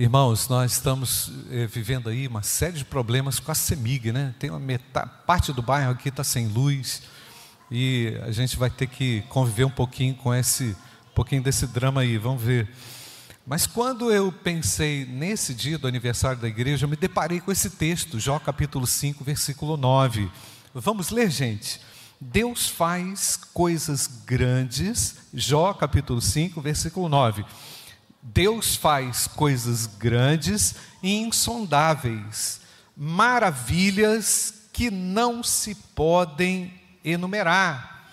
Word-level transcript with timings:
Irmãos, 0.00 0.46
nós 0.46 0.74
estamos 0.74 1.32
eh, 1.50 1.66
vivendo 1.66 2.08
aí 2.08 2.28
uma 2.28 2.40
série 2.40 2.78
de 2.78 2.84
problemas 2.84 3.40
com 3.40 3.50
a 3.50 3.54
CEMIG, 3.54 4.12
né? 4.12 4.32
Tem 4.38 4.48
uma 4.48 4.60
metade, 4.60 5.10
parte 5.26 5.52
do 5.52 5.60
bairro 5.60 5.90
aqui 5.90 6.08
está 6.08 6.22
sem 6.22 6.46
luz 6.46 7.02
e 7.68 8.16
a 8.22 8.30
gente 8.30 8.56
vai 8.56 8.70
ter 8.70 8.86
que 8.86 9.22
conviver 9.22 9.64
um 9.64 9.70
pouquinho 9.70 10.14
com 10.14 10.32
esse, 10.32 10.66
um 11.10 11.14
pouquinho 11.16 11.42
desse 11.42 11.66
drama 11.66 12.02
aí, 12.02 12.16
vamos 12.16 12.40
ver. 12.40 12.72
Mas 13.44 13.66
quando 13.66 14.12
eu 14.12 14.30
pensei 14.30 15.04
nesse 15.04 15.52
dia 15.52 15.76
do 15.76 15.88
aniversário 15.88 16.40
da 16.40 16.46
igreja, 16.46 16.84
eu 16.84 16.88
me 16.88 16.94
deparei 16.94 17.40
com 17.40 17.50
esse 17.50 17.68
texto, 17.68 18.20
Jó 18.20 18.38
capítulo 18.38 18.86
5, 18.86 19.24
versículo 19.24 19.76
9. 19.76 20.30
Vamos 20.72 21.10
ler, 21.10 21.28
gente. 21.28 21.80
Deus 22.20 22.68
faz 22.68 23.36
coisas 23.52 24.06
grandes, 24.24 25.16
Jó 25.34 25.74
capítulo 25.74 26.20
5, 26.20 26.60
versículo 26.60 27.08
9. 27.08 27.44
Deus 28.22 28.74
faz 28.76 29.26
coisas 29.26 29.86
grandes 29.86 30.74
e 31.02 31.14
insondáveis, 31.16 32.60
maravilhas 32.96 34.54
que 34.72 34.90
não 34.90 35.42
se 35.42 35.74
podem 35.74 36.72
enumerar. 37.04 38.10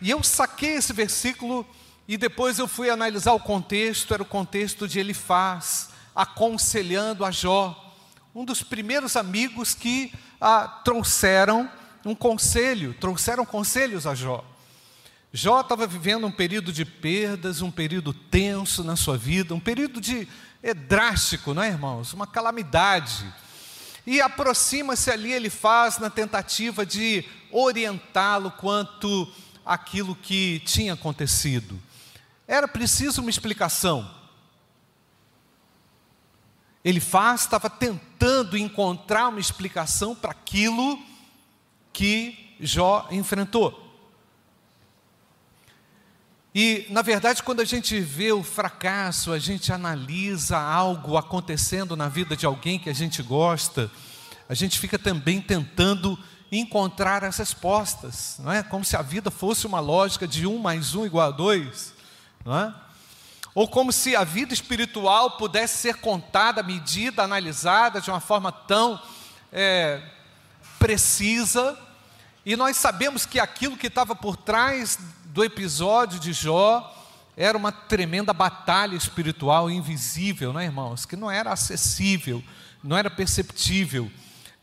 E 0.00 0.10
eu 0.10 0.22
saquei 0.22 0.74
esse 0.74 0.92
versículo 0.92 1.66
e 2.06 2.16
depois 2.16 2.58
eu 2.58 2.68
fui 2.68 2.90
analisar 2.90 3.32
o 3.32 3.40
contexto, 3.40 4.12
era 4.14 4.22
o 4.22 4.26
contexto 4.26 4.86
de 4.86 5.00
Elifaz, 5.00 5.88
aconselhando 6.14 7.24
a 7.24 7.30
Jó, 7.30 7.94
um 8.34 8.44
dos 8.44 8.62
primeiros 8.62 9.16
amigos 9.16 9.74
que 9.74 10.12
ah, 10.40 10.68
trouxeram 10.84 11.70
um 12.04 12.14
conselho, 12.14 12.94
trouxeram 13.00 13.44
conselhos 13.44 14.06
a 14.06 14.14
Jó. 14.14 14.44
Jó 15.36 15.60
estava 15.60 15.86
vivendo 15.86 16.26
um 16.26 16.30
período 16.30 16.72
de 16.72 16.82
perdas, 16.82 17.60
um 17.60 17.70
período 17.70 18.14
tenso 18.14 18.82
na 18.82 18.96
sua 18.96 19.18
vida, 19.18 19.54
um 19.54 19.60
período 19.60 20.00
de 20.00 20.26
é 20.62 20.72
drástico, 20.72 21.52
não 21.52 21.62
é, 21.62 21.68
irmãos? 21.68 22.14
Uma 22.14 22.26
calamidade. 22.26 23.30
E 24.06 24.18
aproxima-se 24.18 25.10
ali, 25.10 25.30
ele 25.30 25.50
faz 25.50 25.98
na 25.98 26.08
tentativa 26.08 26.86
de 26.86 27.22
orientá-lo 27.52 28.50
quanto 28.50 29.30
aquilo 29.62 30.16
que 30.16 30.60
tinha 30.60 30.94
acontecido. 30.94 31.78
Era 32.48 32.66
preciso 32.66 33.20
uma 33.20 33.28
explicação. 33.28 34.10
Ele 36.82 36.98
faz, 36.98 37.42
estava 37.42 37.68
tentando 37.68 38.56
encontrar 38.56 39.28
uma 39.28 39.40
explicação 39.40 40.14
para 40.14 40.30
aquilo 40.30 40.98
que 41.92 42.56
Jó 42.58 43.06
enfrentou. 43.10 43.85
E, 46.58 46.86
na 46.88 47.02
verdade, 47.02 47.42
quando 47.42 47.60
a 47.60 47.66
gente 47.66 48.00
vê 48.00 48.32
o 48.32 48.42
fracasso, 48.42 49.30
a 49.30 49.38
gente 49.38 49.70
analisa 49.74 50.56
algo 50.56 51.18
acontecendo 51.18 51.94
na 51.94 52.08
vida 52.08 52.34
de 52.34 52.46
alguém 52.46 52.78
que 52.78 52.88
a 52.88 52.94
gente 52.94 53.22
gosta, 53.22 53.90
a 54.48 54.54
gente 54.54 54.78
fica 54.78 54.98
também 54.98 55.38
tentando 55.38 56.18
encontrar 56.50 57.22
as 57.24 57.36
respostas, 57.36 58.36
não 58.38 58.50
é? 58.50 58.62
Como 58.62 58.86
se 58.86 58.96
a 58.96 59.02
vida 59.02 59.30
fosse 59.30 59.66
uma 59.66 59.80
lógica 59.80 60.26
de 60.26 60.46
um 60.46 60.56
mais 60.56 60.94
um 60.94 61.04
igual 61.04 61.28
a 61.28 61.30
dois, 61.30 61.92
não 62.42 62.58
é? 62.58 62.74
Ou 63.54 63.68
como 63.68 63.92
se 63.92 64.16
a 64.16 64.24
vida 64.24 64.54
espiritual 64.54 65.32
pudesse 65.32 65.76
ser 65.76 65.96
contada, 65.96 66.62
medida, 66.62 67.22
analisada 67.22 68.00
de 68.00 68.08
uma 68.08 68.20
forma 68.20 68.50
tão 68.50 68.98
é, 69.52 70.00
precisa, 70.78 71.78
e 72.46 72.56
nós 72.56 72.78
sabemos 72.78 73.26
que 73.26 73.38
aquilo 73.38 73.76
que 73.76 73.88
estava 73.88 74.16
por 74.16 74.38
trás 74.38 74.98
do 75.36 75.44
episódio 75.44 76.18
de 76.18 76.32
Jó 76.32 76.94
era 77.36 77.58
uma 77.58 77.70
tremenda 77.70 78.32
batalha 78.32 78.96
espiritual 78.96 79.70
invisível, 79.70 80.50
não 80.50 80.60
é, 80.60 80.64
irmãos? 80.64 81.04
Que 81.04 81.14
não 81.14 81.30
era 81.30 81.52
acessível, 81.52 82.42
não 82.82 82.96
era 82.96 83.10
perceptível. 83.10 84.10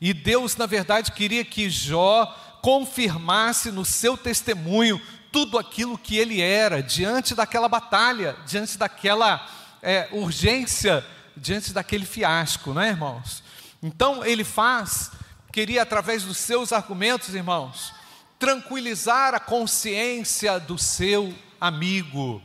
E 0.01 0.15
Deus, 0.15 0.55
na 0.55 0.65
verdade, 0.65 1.11
queria 1.11 1.45
que 1.45 1.69
Jó 1.69 2.25
confirmasse 2.63 3.69
no 3.71 3.85
seu 3.85 4.17
testemunho 4.17 4.99
tudo 5.31 5.59
aquilo 5.59 5.95
que 5.95 6.17
ele 6.17 6.41
era 6.41 6.81
diante 6.81 7.35
daquela 7.35 7.69
batalha, 7.69 8.35
diante 8.47 8.75
daquela 8.75 9.47
é, 9.79 10.09
urgência, 10.11 11.05
diante 11.37 11.71
daquele 11.71 12.05
fiasco, 12.05 12.73
não 12.73 12.81
é, 12.81 12.89
irmãos? 12.89 13.43
Então 13.83 14.25
ele 14.25 14.43
faz, 14.43 15.11
queria 15.51 15.83
através 15.83 16.23
dos 16.23 16.37
seus 16.37 16.73
argumentos, 16.73 17.35
irmãos, 17.35 17.93
tranquilizar 18.43 19.33
a 19.33 19.39
consciência 19.39 20.59
do 20.59 20.77
seu 20.77 21.33
amigo. 21.61 22.41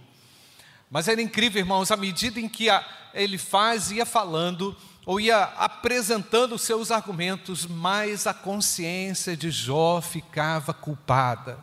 Mas 0.88 1.08
era 1.08 1.20
incrível, 1.20 1.58
irmãos, 1.58 1.90
à 1.90 1.96
medida 1.96 2.38
em 2.38 2.48
que 2.48 2.70
a, 2.70 2.86
ele 3.12 3.36
faz, 3.36 3.90
ia 3.90 4.06
falando, 4.06 4.76
ou 5.04 5.18
ia 5.18 5.42
apresentando 5.42 6.54
os 6.54 6.62
seus 6.62 6.92
argumentos, 6.92 7.66
mais 7.66 8.28
a 8.28 8.32
consciência 8.32 9.36
de 9.36 9.50
Jó 9.50 10.00
ficava 10.00 10.72
culpada. 10.72 11.58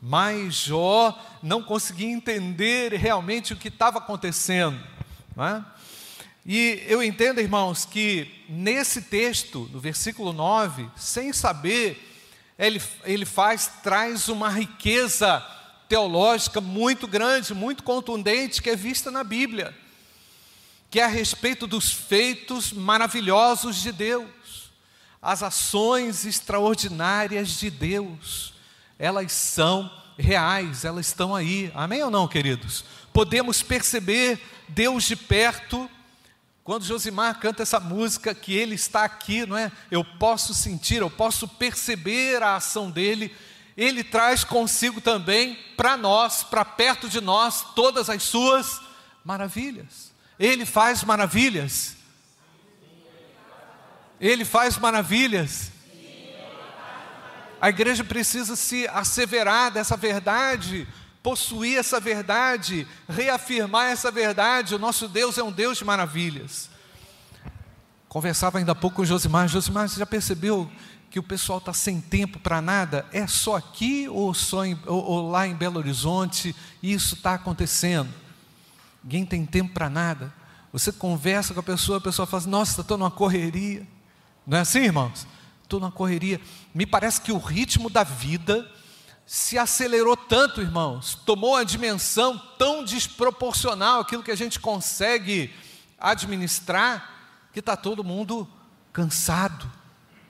Mas 0.00 0.54
Jó 0.54 1.20
não 1.42 1.60
conseguia 1.60 2.12
entender 2.12 2.92
realmente 2.92 3.54
o 3.54 3.56
que 3.56 3.66
estava 3.66 3.98
acontecendo. 3.98 4.80
É? 5.36 5.64
E 6.46 6.84
eu 6.86 7.02
entendo, 7.02 7.40
irmãos, 7.40 7.84
que 7.84 8.32
nesse 8.48 9.02
texto, 9.02 9.68
no 9.72 9.80
versículo 9.80 10.32
9, 10.32 10.88
sem 10.94 11.32
saber 11.32 12.04
ele, 12.58 12.82
ele 13.04 13.24
faz, 13.24 13.70
traz 13.82 14.28
uma 14.28 14.48
riqueza 14.48 15.44
teológica 15.88 16.60
muito 16.60 17.06
grande, 17.06 17.54
muito 17.54 17.82
contundente, 17.82 18.60
que 18.60 18.70
é 18.70 18.76
vista 18.76 19.10
na 19.10 19.22
Bíblia, 19.22 19.74
que 20.90 21.00
é 21.00 21.04
a 21.04 21.08
respeito 21.08 21.66
dos 21.66 21.92
feitos 21.92 22.72
maravilhosos 22.72 23.76
de 23.76 23.92
Deus, 23.92 24.72
as 25.22 25.42
ações 25.42 26.24
extraordinárias 26.24 27.50
de 27.50 27.70
Deus, 27.70 28.54
elas 28.98 29.32
são 29.32 29.90
reais, 30.18 30.84
elas 30.84 31.06
estão 31.06 31.34
aí, 31.34 31.70
amém 31.74 32.02
ou 32.02 32.10
não, 32.10 32.26
queridos? 32.26 32.84
Podemos 33.12 33.62
perceber 33.62 34.40
Deus 34.68 35.04
de 35.04 35.16
perto, 35.16 35.88
quando 36.68 36.84
Josimar 36.84 37.40
canta 37.40 37.62
essa 37.62 37.80
música, 37.80 38.34
que 38.34 38.54
ele 38.54 38.74
está 38.74 39.02
aqui, 39.02 39.46
não 39.46 39.56
é? 39.56 39.72
Eu 39.90 40.04
posso 40.04 40.52
sentir, 40.52 40.96
eu 40.96 41.08
posso 41.08 41.48
perceber 41.48 42.42
a 42.42 42.56
ação 42.56 42.90
dele. 42.90 43.34
Ele 43.74 44.04
traz 44.04 44.44
consigo 44.44 45.00
também 45.00 45.58
para 45.78 45.96
nós, 45.96 46.42
para 46.44 46.66
perto 46.66 47.08
de 47.08 47.22
nós, 47.22 47.68
todas 47.74 48.10
as 48.10 48.22
suas 48.22 48.82
maravilhas. 49.24 50.12
Ele 50.38 50.66
faz 50.66 51.02
maravilhas. 51.02 51.96
Ele 54.20 54.44
faz 54.44 54.76
maravilhas. 54.76 55.72
A 57.58 57.70
igreja 57.70 58.04
precisa 58.04 58.54
se 58.56 58.86
asseverar 58.88 59.70
dessa 59.70 59.96
verdade 59.96 60.86
possuir 61.28 61.76
essa 61.76 62.00
verdade, 62.00 62.88
reafirmar 63.06 63.90
essa 63.90 64.10
verdade. 64.10 64.74
O 64.74 64.78
nosso 64.78 65.06
Deus 65.06 65.36
é 65.36 65.42
um 65.42 65.52
Deus 65.52 65.76
de 65.76 65.84
maravilhas. 65.84 66.70
Conversava 68.08 68.56
ainda 68.56 68.72
há 68.72 68.74
pouco 68.74 68.96
com 68.96 69.04
Josimar. 69.04 69.46
Josimar, 69.46 69.86
você 69.86 70.00
já 70.00 70.06
percebeu 70.06 70.70
que 71.10 71.18
o 71.18 71.22
pessoal 71.22 71.58
está 71.58 71.74
sem 71.74 72.00
tempo 72.00 72.38
para 72.38 72.62
nada? 72.62 73.04
É 73.12 73.26
só 73.26 73.56
aqui 73.56 74.08
ou, 74.08 74.32
só 74.32 74.64
em, 74.64 74.78
ou, 74.86 75.04
ou 75.04 75.30
lá 75.30 75.46
em 75.46 75.54
Belo 75.54 75.78
Horizonte 75.78 76.56
isso 76.82 77.16
está 77.16 77.34
acontecendo? 77.34 78.08
Ninguém 79.04 79.26
tem 79.26 79.44
tempo 79.44 79.74
para 79.74 79.90
nada. 79.90 80.32
Você 80.72 80.90
conversa 80.90 81.52
com 81.52 81.60
a 81.60 81.62
pessoa, 81.62 81.98
a 81.98 82.00
pessoa 82.00 82.24
fala 82.24 82.40
assim, 82.40 82.50
nossa, 82.50 82.80
estou 82.80 82.96
numa 82.96 83.10
correria. 83.10 83.86
Não 84.46 84.56
é 84.56 84.62
assim, 84.62 84.78
irmãos? 84.78 85.26
Estou 85.62 85.78
numa 85.78 85.92
correria. 85.92 86.40
Me 86.74 86.86
parece 86.86 87.20
que 87.20 87.32
o 87.32 87.38
ritmo 87.38 87.90
da 87.90 88.02
vida 88.02 88.66
se 89.30 89.58
acelerou 89.58 90.16
tanto, 90.16 90.62
irmãos, 90.62 91.14
tomou 91.26 91.54
a 91.54 91.62
dimensão 91.62 92.38
tão 92.56 92.82
desproporcional 92.82 94.00
aquilo 94.00 94.22
que 94.22 94.30
a 94.30 94.36
gente 94.36 94.58
consegue 94.58 95.54
administrar, 96.00 97.46
que 97.52 97.60
está 97.60 97.76
todo 97.76 98.02
mundo 98.02 98.48
cansado, 98.90 99.70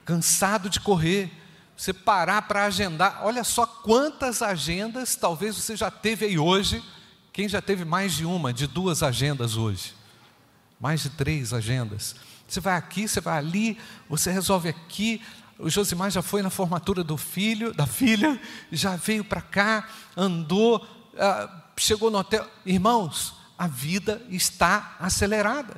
cansado 0.03 0.69
de 0.69 0.81
correr. 0.81 1.31
Você 1.77 1.93
parar 1.93 2.41
para 2.41 2.65
agendar, 2.65 3.21
olha 3.23 3.45
só 3.45 3.65
quantas 3.65 4.41
agendas 4.41 5.15
talvez 5.15 5.55
você 5.55 5.77
já 5.77 5.89
teve 5.89 6.25
aí 6.25 6.37
hoje. 6.37 6.83
Quem 7.31 7.47
já 7.47 7.61
teve 7.61 7.85
mais 7.85 8.11
de 8.11 8.25
uma, 8.25 8.51
de 8.51 8.67
duas 8.67 9.01
agendas 9.01 9.55
hoje? 9.55 9.95
Mais 10.77 11.01
de 11.01 11.09
três 11.11 11.53
agendas. 11.53 12.17
Você 12.45 12.59
vai 12.59 12.75
aqui, 12.75 13.07
você 13.07 13.21
vai 13.21 13.37
ali, 13.37 13.77
você 14.09 14.29
resolve 14.29 14.67
aqui, 14.67 15.21
o 15.59 15.69
Josimar 15.69 16.09
já 16.09 16.21
foi 16.21 16.41
na 16.41 16.49
formatura 16.49 17.03
do 17.03 17.17
filho, 17.17 17.73
da 17.73 17.85
filha, 17.85 18.39
já 18.71 18.95
veio 18.95 19.25
para 19.25 19.41
cá, 19.41 19.87
andou, 20.15 20.77
uh, 20.77 21.49
chegou 21.75 22.09
no 22.09 22.17
hotel. 22.17 22.47
Irmãos, 22.65 23.33
a 23.57 23.67
vida 23.67 24.25
está 24.29 24.95
acelerada. 24.97 25.75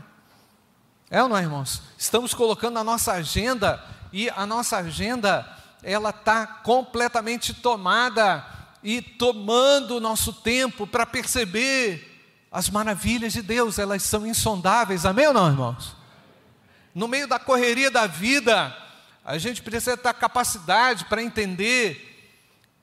É 1.10 1.22
ou 1.24 1.28
não, 1.28 1.36
é, 1.36 1.42
irmãos? 1.42 1.82
Estamos 1.98 2.32
colocando 2.34 2.78
a 2.78 2.84
nossa 2.84 3.14
agenda 3.14 3.84
e 4.14 4.30
a 4.30 4.46
nossa 4.46 4.78
agenda 4.78 5.48
ela 5.82 6.12
está 6.12 6.46
completamente 6.46 7.52
tomada 7.52 8.46
e 8.84 9.02
tomando 9.02 9.98
o 9.98 10.00
nosso 10.00 10.32
tempo 10.32 10.86
para 10.86 11.08
perceber 11.08 12.08
as 12.52 12.70
maravilhas 12.70 13.34
de 13.34 13.42
Deus, 13.42 13.80
elas 13.80 14.04
são 14.04 14.28
insondáveis, 14.28 15.06
amém 15.06 15.28
ou 15.28 15.34
não, 15.34 15.48
irmãos? 15.48 15.96
No 16.94 17.08
meio 17.08 17.28
da 17.28 17.40
correria 17.40 17.90
da 17.90 18.06
vida, 18.06 18.76
a 19.24 19.38
gente 19.38 19.62
precisa 19.62 19.96
ter 19.96 20.14
capacidade 20.14 21.06
para 21.06 21.22
entender 21.22 22.08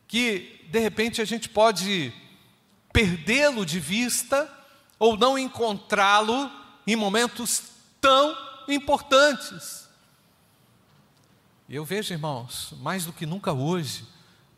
que, 0.06 0.64
de 0.70 0.79
repente, 0.79 1.20
a 1.20 1.25
gente 1.25 1.49
pode 1.49 2.12
perdê-lo 2.93 3.67
de 3.67 3.79
vista 3.79 4.50
ou 4.99 5.17
não 5.17 5.38
encontrá-lo 5.38 6.50
em 6.87 6.96
momentos 6.96 7.62
tão 8.00 8.37
importantes. 8.69 9.88
E 11.69 11.75
eu 11.75 11.85
vejo, 11.85 12.14
irmãos, 12.14 12.73
mais 12.81 13.05
do 13.05 13.12
que 13.12 13.26
nunca 13.26 13.52
hoje, 13.52 14.06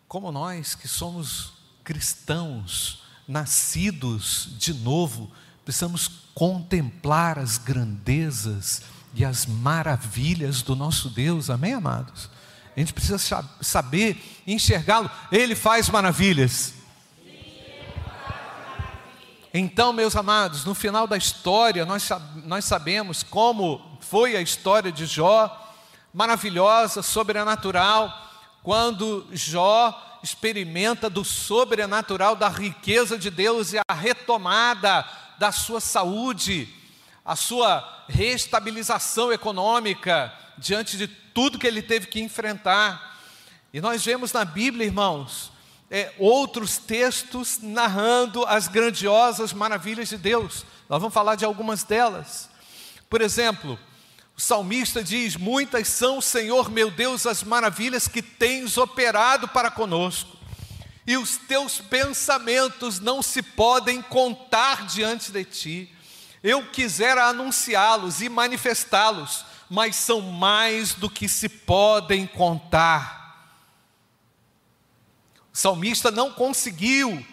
como 0.06 0.31
nós 0.31 0.75
que 0.75 0.87
somos 0.87 1.53
cristãos, 1.83 3.03
nascidos 3.26 4.49
de 4.59 4.73
novo, 4.73 5.31
precisamos 5.65 6.09
contemplar 6.35 7.38
as 7.38 7.59
grandezas 7.59 8.83
e 9.15 9.25
as 9.25 9.47
maravilhas 9.47 10.62
do 10.62 10.77
nosso 10.77 11.09
Deus, 11.09 11.51
amém, 11.51 11.75
amados? 11.75 12.31
A 12.77 12.81
gente 12.81 12.93
precisa 12.93 13.45
saber 13.61 14.43
enxergá-lo, 14.47 15.11
Ele 15.33 15.55
faz 15.55 15.89
maravilhas. 15.89 16.75
Então, 19.53 19.93
meus 19.93 20.15
amados, 20.15 20.65
no 20.65 20.75
final 20.77 21.09
da 21.09 21.17
história, 21.17 21.85
nós, 21.85 22.09
nós 22.45 22.65
sabemos 22.65 23.25
como 23.25 23.99
foi 24.01 24.37
a 24.37 24.41
história 24.41 24.93
de 24.93 25.07
Jó, 25.07 25.75
maravilhosa, 26.15 27.03
sobrenatural, 27.03 28.12
quando 28.62 29.27
Jó 29.33 30.21
experimenta 30.23 31.11
do 31.11 31.25
sobrenatural, 31.25 32.37
da 32.37 32.49
riqueza 32.49 33.19
de 33.19 33.31
Deus 33.31 33.73
e 33.73 33.81
a 33.89 33.95
retomada 33.95 35.05
da 35.39 35.51
sua 35.51 35.81
saúde, 35.81 36.69
a 37.25 37.37
sua 37.37 38.05
reestabilização 38.08 39.32
econômica 39.32 40.32
diante 40.58 40.96
de 40.96 41.06
tudo 41.06 41.58
que 41.58 41.67
ele 41.67 41.82
teve 41.82 42.06
que 42.06 42.20
enfrentar. 42.20 43.19
E 43.72 43.81
nós 43.81 44.05
vemos 44.05 44.32
na 44.32 44.44
Bíblia, 44.44 44.87
irmãos, 44.87 45.52
é, 45.90 46.12
outros 46.19 46.78
textos 46.78 47.58
narrando 47.61 48.44
as 48.46 48.69
grandiosas 48.69 49.52
maravilhas 49.52 50.08
de 50.08 50.17
Deus. 50.17 50.64
Nós 50.88 51.00
vamos 51.00 51.14
falar 51.14 51.34
de 51.34 51.44
algumas 51.44 51.82
delas. 51.82 52.49
Por 53.08 53.20
exemplo, 53.20 53.78
o 54.37 54.40
salmista 54.40 55.02
diz: 55.02 55.37
Muitas 55.37 55.88
são, 55.88 56.20
Senhor 56.20 56.70
meu 56.70 56.90
Deus, 56.90 57.26
as 57.26 57.43
maravilhas 57.43 58.08
que 58.08 58.23
tens 58.23 58.78
operado 58.78 59.49
para 59.49 59.70
conosco, 59.70 60.37
e 61.06 61.16
os 61.16 61.37
teus 61.37 61.78
pensamentos 61.78 63.00
não 63.00 63.20
se 63.23 63.43
podem 63.43 64.00
contar 64.00 64.87
diante 64.87 65.32
de 65.32 65.44
ti. 65.44 65.94
Eu 66.42 66.66
quisera 66.66 67.26
anunciá-los 67.26 68.22
e 68.22 68.28
manifestá-los, 68.28 69.44
mas 69.69 69.96
são 69.96 70.20
mais 70.20 70.94
do 70.94 71.10
que 71.10 71.28
se 71.28 71.48
podem 71.48 72.26
contar. 72.26 73.20
O 75.52 75.56
salmista 75.56 76.10
não 76.10 76.32
conseguiu 76.32 77.25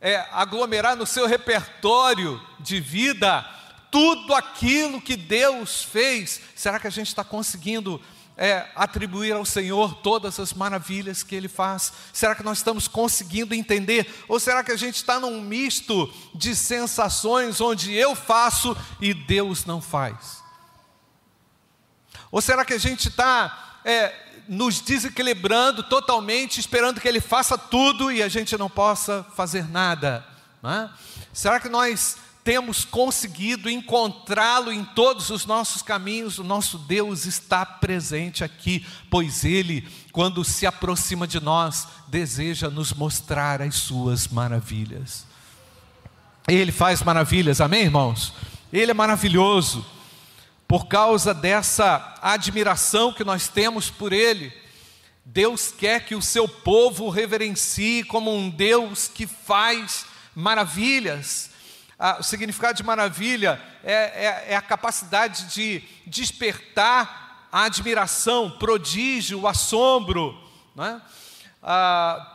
é, 0.00 0.26
aglomerar 0.30 0.94
no 0.96 1.06
seu 1.06 1.26
repertório 1.26 2.40
de 2.60 2.80
vida 2.80 3.44
tudo 3.90 4.34
aquilo 4.34 5.00
que 5.00 5.16
Deus 5.16 5.82
fez, 5.82 6.40
será 6.54 6.78
que 6.78 6.86
a 6.86 6.90
gente 6.90 7.08
está 7.08 7.24
conseguindo 7.24 8.00
é, 8.36 8.68
atribuir 8.74 9.32
ao 9.32 9.44
Senhor 9.44 9.94
todas 9.96 10.38
as 10.38 10.52
maravilhas 10.52 11.22
que 11.22 11.34
Ele 11.34 11.48
faz? 11.48 11.92
Será 12.12 12.34
que 12.34 12.42
nós 12.42 12.58
estamos 12.58 12.86
conseguindo 12.86 13.54
entender? 13.54 14.06
Ou 14.28 14.38
será 14.38 14.62
que 14.62 14.72
a 14.72 14.76
gente 14.76 14.96
está 14.96 15.18
num 15.18 15.40
misto 15.40 16.12
de 16.34 16.54
sensações 16.54 17.60
onde 17.60 17.94
eu 17.94 18.14
faço 18.14 18.76
e 19.00 19.14
Deus 19.14 19.64
não 19.64 19.80
faz? 19.80 20.42
Ou 22.30 22.42
será 22.42 22.64
que 22.64 22.74
a 22.74 22.78
gente 22.78 23.08
está 23.08 23.80
é, 23.84 24.14
nos 24.48 24.80
desequilibrando 24.80 25.82
totalmente, 25.82 26.60
esperando 26.60 27.00
que 27.00 27.08
Ele 27.08 27.20
faça 27.20 27.56
tudo 27.56 28.12
e 28.12 28.22
a 28.22 28.28
gente 28.28 28.56
não 28.58 28.68
possa 28.68 29.24
fazer 29.34 29.68
nada? 29.70 30.26
É? 30.62 30.90
Será 31.32 31.60
que 31.60 31.68
nós 31.68 32.16
temos 32.46 32.84
conseguido 32.84 33.68
encontrá-lo 33.68 34.70
em 34.70 34.84
todos 34.84 35.30
os 35.30 35.44
nossos 35.44 35.82
caminhos, 35.82 36.38
o 36.38 36.44
nosso 36.44 36.78
Deus 36.78 37.26
está 37.26 37.66
presente 37.66 38.44
aqui, 38.44 38.86
pois 39.10 39.44
Ele, 39.44 39.84
quando 40.12 40.44
se 40.44 40.64
aproxima 40.64 41.26
de 41.26 41.40
nós, 41.40 41.88
deseja 42.06 42.70
nos 42.70 42.92
mostrar 42.92 43.60
as 43.60 43.74
Suas 43.74 44.28
maravilhas. 44.28 45.26
Ele 46.46 46.70
faz 46.70 47.02
maravilhas, 47.02 47.60
amém, 47.60 47.82
irmãos? 47.82 48.32
Ele 48.72 48.92
é 48.92 48.94
maravilhoso, 48.94 49.84
por 50.68 50.86
causa 50.86 51.34
dessa 51.34 52.14
admiração 52.22 53.12
que 53.12 53.24
nós 53.24 53.48
temos 53.48 53.90
por 53.90 54.12
Ele. 54.12 54.52
Deus 55.24 55.74
quer 55.76 56.06
que 56.06 56.14
o 56.14 56.22
seu 56.22 56.46
povo 56.46 57.08
reverencie 57.10 58.04
como 58.04 58.32
um 58.32 58.48
Deus 58.48 59.10
que 59.12 59.26
faz 59.26 60.06
maravilhas 60.32 61.55
o 62.18 62.22
significado 62.22 62.76
de 62.76 62.82
maravilha 62.82 63.60
é, 63.82 63.92
é, 63.92 64.44
é 64.48 64.56
a 64.56 64.62
capacidade 64.62 65.46
de 65.54 65.82
despertar 66.06 67.48
a 67.50 67.62
admiração, 67.62 68.50
prodígio, 68.50 69.40
o 69.40 69.48
assombro. 69.48 70.38
Né? 70.74 71.00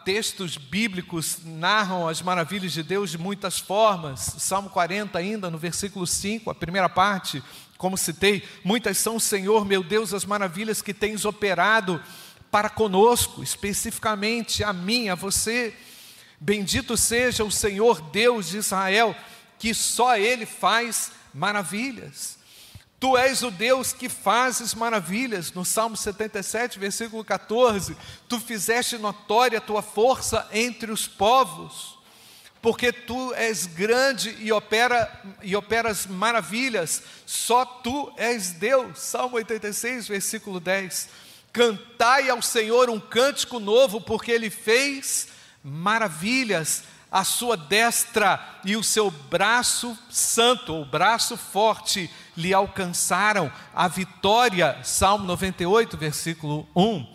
Textos 0.03 0.57
bíblicos 0.57 1.37
narram 1.45 2.07
as 2.07 2.21
maravilhas 2.21 2.73
de 2.73 2.81
Deus 2.81 3.11
de 3.11 3.19
muitas 3.19 3.59
formas. 3.59 4.19
Salmo 4.39 4.69
40, 4.69 5.17
ainda, 5.17 5.49
no 5.49 5.59
versículo 5.59 6.07
5, 6.07 6.49
a 6.49 6.55
primeira 6.55 6.89
parte, 6.89 7.43
como 7.77 7.97
citei: 7.97 8.43
Muitas 8.63 8.97
são, 8.97 9.19
Senhor, 9.19 9.63
meu 9.63 9.83
Deus, 9.83 10.13
as 10.13 10.25
maravilhas 10.25 10.81
que 10.81 10.93
tens 10.93 11.23
operado 11.23 12.01
para 12.49 12.69
conosco, 12.69 13.43
especificamente 13.43 14.63
a 14.63 14.73
mim, 14.73 15.07
a 15.07 15.15
você. 15.15 15.73
Bendito 16.39 16.97
seja 16.97 17.43
o 17.43 17.51
Senhor 17.51 18.01
Deus 18.09 18.49
de 18.49 18.57
Israel 18.57 19.15
que 19.61 19.75
só 19.75 20.17
Ele 20.17 20.43
faz 20.43 21.11
maravilhas. 21.31 22.35
Tu 22.99 23.15
és 23.15 23.43
o 23.43 23.51
Deus 23.51 23.93
que 23.93 24.09
fazes 24.09 24.73
maravilhas. 24.73 25.53
No 25.53 25.63
Salmo 25.63 25.95
77, 25.95 26.79
versículo 26.79 27.23
14: 27.23 27.95
Tu 28.27 28.39
fizeste 28.39 28.97
notória 28.97 29.59
a 29.59 29.61
tua 29.61 29.83
força 29.83 30.49
entre 30.51 30.91
os 30.91 31.07
povos, 31.07 31.99
porque 32.59 32.91
tu 32.91 33.31
és 33.35 33.67
grande 33.67 34.35
e, 34.39 34.51
opera, 34.51 35.21
e 35.43 35.55
operas 35.55 36.07
maravilhas, 36.07 37.03
só 37.27 37.63
tu 37.63 38.11
és 38.17 38.53
Deus. 38.53 38.97
Salmo 38.97 39.35
86, 39.35 40.07
versículo 40.07 40.59
10. 40.59 41.07
Cantai 41.53 42.31
ao 42.31 42.41
Senhor 42.41 42.89
um 42.89 42.99
cântico 42.99 43.59
novo, 43.59 44.01
porque 44.01 44.31
Ele 44.31 44.49
fez 44.49 45.27
maravilhas 45.63 46.83
a 47.11 47.25
sua 47.25 47.57
destra 47.57 48.39
e 48.63 48.77
o 48.77 48.83
seu 48.83 49.11
braço 49.11 49.97
santo, 50.09 50.73
o 50.73 50.85
braço 50.85 51.35
forte, 51.35 52.09
lhe 52.37 52.53
alcançaram 52.53 53.51
a 53.75 53.87
vitória. 53.89 54.79
Salmo 54.81 55.25
98, 55.25 55.97
versículo 55.97 56.65
1. 56.73 57.05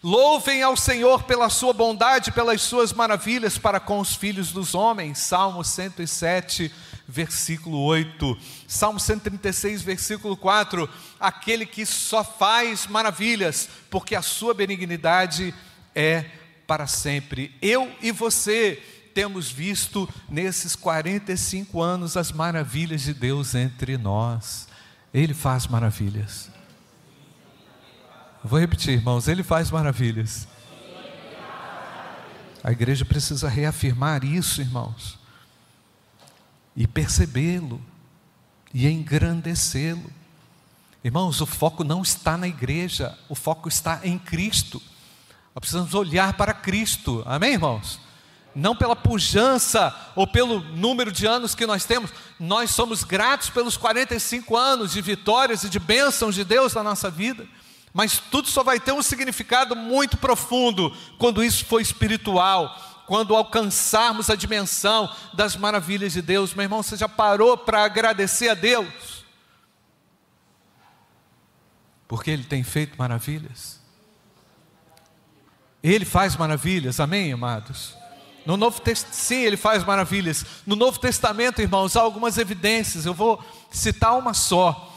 Louvem 0.00 0.62
ao 0.62 0.76
Senhor 0.76 1.24
pela 1.24 1.48
sua 1.48 1.72
bondade, 1.72 2.30
pelas 2.30 2.62
suas 2.62 2.92
maravilhas 2.92 3.58
para 3.58 3.80
com 3.80 3.98
os 3.98 4.14
filhos 4.14 4.52
dos 4.52 4.74
homens. 4.74 5.18
Salmo 5.18 5.64
107, 5.64 6.72
versículo 7.06 7.80
8. 7.82 8.38
Salmo 8.66 9.00
136, 9.00 9.82
versículo 9.82 10.36
4. 10.36 10.88
Aquele 11.18 11.66
que 11.66 11.84
só 11.84 12.22
faz 12.22 12.86
maravilhas, 12.86 13.68
porque 13.90 14.14
a 14.14 14.22
sua 14.22 14.54
benignidade 14.54 15.54
é 15.94 16.26
para 16.66 16.86
sempre. 16.86 17.54
Eu 17.60 17.92
e 18.00 18.10
você 18.10 18.82
temos 19.12 19.50
visto 19.50 20.08
nesses 20.28 20.74
45 20.74 21.80
anos 21.80 22.16
as 22.16 22.32
maravilhas 22.32 23.02
de 23.02 23.14
Deus 23.14 23.54
entre 23.54 23.96
nós. 23.96 24.68
Ele 25.12 25.34
faz 25.34 25.66
maravilhas. 25.66 26.50
Vou 28.42 28.58
repetir, 28.58 28.94
irmãos, 28.94 29.28
ele 29.28 29.42
faz 29.42 29.70
maravilhas. 29.70 30.48
A 32.64 32.72
igreja 32.72 33.04
precisa 33.04 33.48
reafirmar 33.48 34.24
isso, 34.24 34.60
irmãos, 34.60 35.18
e 36.76 36.86
percebê-lo, 36.86 37.80
e 38.72 38.88
engrandecê-lo. 38.88 40.10
Irmãos, 41.04 41.40
o 41.40 41.46
foco 41.46 41.82
não 41.82 42.02
está 42.02 42.36
na 42.36 42.46
igreja, 42.46 43.18
o 43.28 43.34
foco 43.34 43.68
está 43.68 44.00
em 44.04 44.18
Cristo. 44.18 44.80
Nós 45.54 45.60
precisamos 45.60 45.94
olhar 45.94 46.34
para 46.34 46.54
Cristo, 46.54 47.22
amém, 47.26 47.54
irmãos? 47.54 48.00
Não 48.54 48.76
pela 48.76 48.94
pujança 48.94 49.94
ou 50.14 50.26
pelo 50.26 50.60
número 50.60 51.10
de 51.10 51.26
anos 51.26 51.54
que 51.54 51.66
nós 51.66 51.84
temos, 51.84 52.12
nós 52.38 52.70
somos 52.70 53.04
gratos 53.04 53.50
pelos 53.50 53.76
45 53.76 54.56
anos 54.56 54.92
de 54.92 55.00
vitórias 55.00 55.64
e 55.64 55.68
de 55.68 55.78
bênçãos 55.78 56.34
de 56.34 56.44
Deus 56.44 56.74
na 56.74 56.82
nossa 56.82 57.10
vida, 57.10 57.46
mas 57.92 58.18
tudo 58.18 58.48
só 58.48 58.62
vai 58.62 58.80
ter 58.80 58.92
um 58.92 59.02
significado 59.02 59.76
muito 59.76 60.16
profundo 60.16 60.94
quando 61.18 61.44
isso 61.44 61.64
for 61.64 61.80
espiritual, 61.80 62.74
quando 63.06 63.34
alcançarmos 63.34 64.30
a 64.30 64.36
dimensão 64.36 65.14
das 65.34 65.56
maravilhas 65.56 66.12
de 66.12 66.22
Deus. 66.22 66.54
Meu 66.54 66.64
irmão, 66.64 66.82
você 66.82 66.96
já 66.96 67.08
parou 67.08 67.56
para 67.58 67.84
agradecer 67.84 68.48
a 68.48 68.54
Deus? 68.54 69.24
Porque 72.08 72.30
Ele 72.30 72.44
tem 72.44 72.62
feito 72.62 72.96
maravilhas. 72.98 73.80
Ele 75.82 76.04
faz 76.04 76.36
maravilhas, 76.36 77.00
amém, 77.00 77.32
amados? 77.32 78.01
No 78.44 78.56
Novo 78.56 78.80
Testamento, 78.80 79.14
sim, 79.14 79.42
ele 79.42 79.56
faz 79.56 79.84
maravilhas. 79.84 80.44
No 80.66 80.74
Novo 80.74 80.98
Testamento, 80.98 81.62
irmãos, 81.62 81.96
há 81.96 82.00
algumas 82.00 82.38
evidências. 82.38 83.06
Eu 83.06 83.14
vou 83.14 83.42
citar 83.70 84.18
uma 84.18 84.34
só. 84.34 84.92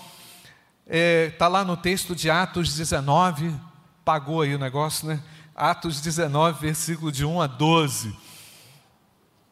Está 0.86 0.98
é, 0.98 1.30
tá 1.32 1.48
lá 1.48 1.64
no 1.64 1.78
texto 1.78 2.16
de 2.16 2.30
Atos 2.30 2.76
19, 2.76 3.54
pagou 4.04 4.42
aí 4.42 4.54
o 4.54 4.60
negócio, 4.60 5.08
né? 5.08 5.22
Atos 5.56 6.02
19, 6.02 6.60
versículo 6.60 7.12
de 7.12 7.26
1 7.26 7.42
a 7.42 7.48
12. 7.48 8.16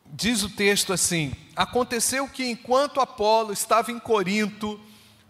Diz 0.05 0.43
o 0.43 0.49
texto 0.49 0.93
assim: 0.93 1.33
Aconteceu 1.55 2.27
que 2.27 2.45
enquanto 2.45 3.01
Apolo 3.01 3.53
estava 3.53 3.91
em 3.91 3.99
Corinto, 3.99 4.79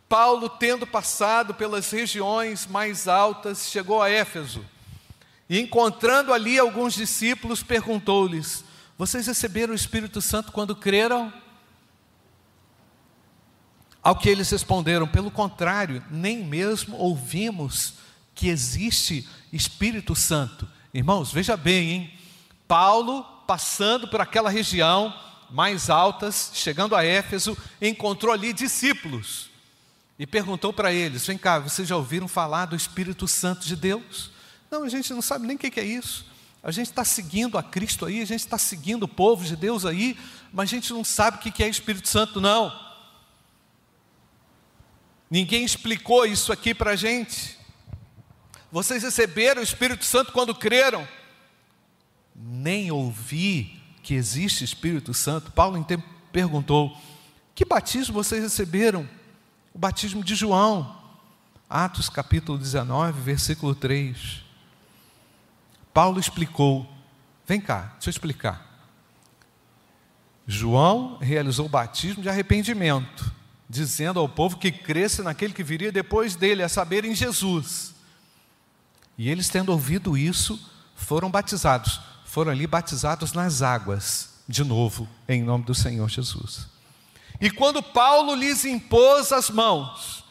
Paulo, 0.09 0.49
tendo 0.49 0.85
passado 0.85 1.53
pelas 1.53 1.89
regiões 1.89 2.67
mais 2.67 3.07
altas, 3.07 3.69
chegou 3.69 4.01
a 4.01 4.09
Éfeso. 4.09 4.63
E 5.49 5.59
encontrando 5.59 6.33
ali 6.33 6.57
alguns 6.57 6.93
discípulos, 6.93 7.61
perguntou-lhes: 7.61 8.63
Vocês 8.97 9.27
receberam 9.27 9.73
o 9.73 9.75
Espírito 9.75 10.21
Santo 10.21 10.51
quando 10.51 10.75
creram? 10.75 11.31
Ao 14.01 14.15
que 14.15 14.29
eles 14.29 14.49
responderam: 14.49 15.07
Pelo 15.07 15.31
contrário, 15.31 16.03
nem 16.09 16.43
mesmo 16.43 16.97
ouvimos 16.97 17.95
que 18.35 18.47
existe 18.47 19.27
Espírito 19.51 20.15
Santo. 20.15 20.67
Irmãos, 20.93 21.31
veja 21.31 21.55
bem, 21.55 21.91
hein? 21.91 22.13
Paulo, 22.67 23.23
passando 23.45 24.07
por 24.07 24.21
aquela 24.21 24.49
região 24.49 25.13
mais 25.49 25.89
altas, 25.89 26.51
chegando 26.53 26.95
a 26.95 27.03
Éfeso, 27.03 27.55
encontrou 27.81 28.33
ali 28.33 28.51
discípulos 28.51 29.49
e 30.17 30.25
perguntou 30.25 30.73
para 30.73 30.91
eles: 30.91 31.25
Vem 31.27 31.37
cá, 31.37 31.59
vocês 31.59 31.87
já 31.87 31.95
ouviram 31.95 32.27
falar 32.27 32.65
do 32.65 32.75
Espírito 32.75 33.27
Santo 33.27 33.65
de 33.65 33.75
Deus? 33.75 34.32
Não, 34.73 34.81
a 34.81 34.89
gente 34.89 35.13
não 35.13 35.21
sabe 35.21 35.45
nem 35.45 35.55
o 35.55 35.59
que 35.59 35.79
é 35.79 35.85
isso. 35.85 36.25
A 36.63 36.71
gente 36.71 36.87
está 36.87 37.05
seguindo 37.05 37.59
a 37.59 37.61
Cristo 37.61 38.07
aí, 38.07 38.23
a 38.23 38.25
gente 38.25 38.39
está 38.39 38.57
seguindo 38.57 39.03
o 39.03 39.07
povo 39.07 39.45
de 39.45 39.55
Deus 39.55 39.85
aí, 39.85 40.17
mas 40.51 40.67
a 40.67 40.73
gente 40.73 40.91
não 40.91 41.03
sabe 41.03 41.37
o 41.37 41.39
que 41.39 41.63
é 41.63 41.69
Espírito 41.69 42.07
Santo, 42.07 42.41
não. 42.41 42.73
Ninguém 45.29 45.63
explicou 45.63 46.25
isso 46.25 46.51
aqui 46.51 46.73
para 46.73 46.93
a 46.93 46.95
gente. 46.95 47.55
Vocês 48.71 49.03
receberam 49.03 49.61
o 49.61 49.63
Espírito 49.63 50.05
Santo 50.05 50.31
quando 50.31 50.55
creram? 50.55 51.07
Nem 52.35 52.89
ouvi 52.89 53.79
que 54.01 54.15
existe 54.15 54.63
Espírito 54.63 55.13
Santo. 55.13 55.51
Paulo 55.51 55.77
então 55.77 56.01
perguntou: 56.31 56.97
Que 57.53 57.63
batismo 57.63 58.15
vocês 58.15 58.41
receberam? 58.41 59.07
O 59.71 59.77
batismo 59.77 60.23
de 60.23 60.33
João. 60.33 60.99
Atos 61.69 62.09
capítulo 62.09 62.57
19, 62.57 63.21
versículo 63.21 63.75
3. 63.75 64.43
Paulo 65.93 66.19
explicou: 66.19 66.89
vem 67.45 67.61
cá, 67.61 67.91
deixa 67.93 68.09
eu 68.09 68.11
explicar. 68.11 68.73
João 70.45 71.17
realizou 71.21 71.67
o 71.67 71.69
batismo 71.69 72.21
de 72.21 72.27
arrependimento, 72.27 73.31
dizendo 73.69 74.19
ao 74.19 74.27
povo 74.27 74.57
que 74.57 74.71
cresce 74.71 75.21
naquele 75.21 75.53
que 75.53 75.63
viria 75.63 75.91
depois 75.91 76.35
dele, 76.35 76.63
a 76.63 76.69
saber, 76.69 77.05
em 77.05 77.15
Jesus. 77.15 77.93
E 79.17 79.29
eles, 79.29 79.47
tendo 79.47 79.71
ouvido 79.71 80.17
isso, 80.17 80.59
foram 80.95 81.29
batizados. 81.29 82.01
Foram 82.25 82.51
ali 82.51 82.65
batizados 82.65 83.31
nas 83.31 83.61
águas, 83.61 84.41
de 84.49 84.63
novo, 84.63 85.07
em 85.29 85.43
nome 85.43 85.63
do 85.63 85.75
Senhor 85.75 86.09
Jesus. 86.09 86.67
E 87.39 87.49
quando 87.49 87.81
Paulo 87.81 88.35
lhes 88.35 88.65
impôs 88.65 89.31
as 89.31 89.49
mãos, 89.49 90.25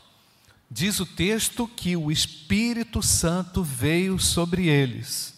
diz 0.70 0.98
o 1.00 1.06
texto 1.06 1.66
que 1.68 1.96
o 1.96 2.10
Espírito 2.10 3.00
Santo 3.02 3.62
veio 3.62 4.18
sobre 4.18 4.66
eles 4.66 5.32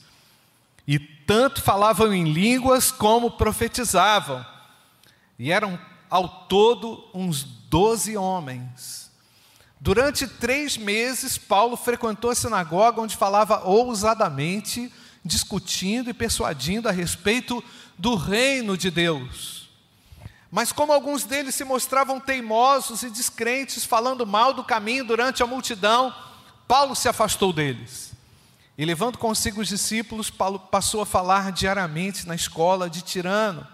e 0.86 0.98
tanto 0.98 1.62
falavam 1.62 2.12
em 2.12 2.24
línguas 2.24 2.92
como 2.92 3.32
profetizavam. 3.32 4.44
E 5.38 5.50
eram 5.50 5.78
ao 6.10 6.46
todo 6.46 7.08
uns 7.12 7.42
doze 7.42 8.16
homens. 8.16 9.10
Durante 9.80 10.26
três 10.26 10.76
meses, 10.76 11.36
Paulo 11.36 11.76
frequentou 11.76 12.30
a 12.30 12.34
sinagoga 12.34 13.00
onde 13.00 13.16
falava 13.16 13.64
ousadamente, 13.64 14.92
discutindo 15.24 16.08
e 16.08 16.14
persuadindo 16.14 16.88
a 16.88 16.92
respeito 16.92 17.62
do 17.98 18.14
reino 18.14 18.76
de 18.76 18.90
Deus. 18.90 19.68
Mas, 20.50 20.70
como 20.70 20.92
alguns 20.92 21.24
deles 21.24 21.54
se 21.54 21.64
mostravam 21.64 22.20
teimosos 22.20 23.02
e 23.02 23.10
descrentes, 23.10 23.84
falando 23.84 24.24
mal 24.24 24.54
do 24.54 24.62
caminho 24.62 25.04
durante 25.04 25.42
a 25.42 25.46
multidão, 25.46 26.14
Paulo 26.68 26.94
se 26.94 27.08
afastou 27.08 27.52
deles. 27.52 28.13
E 28.76 28.84
levando 28.84 29.18
consigo 29.18 29.60
os 29.60 29.68
discípulos, 29.68 30.30
Paulo 30.30 30.58
passou 30.58 31.00
a 31.00 31.06
falar 31.06 31.52
diariamente 31.52 32.26
na 32.26 32.34
escola 32.34 32.90
de 32.90 33.02
Tirano. 33.02 33.66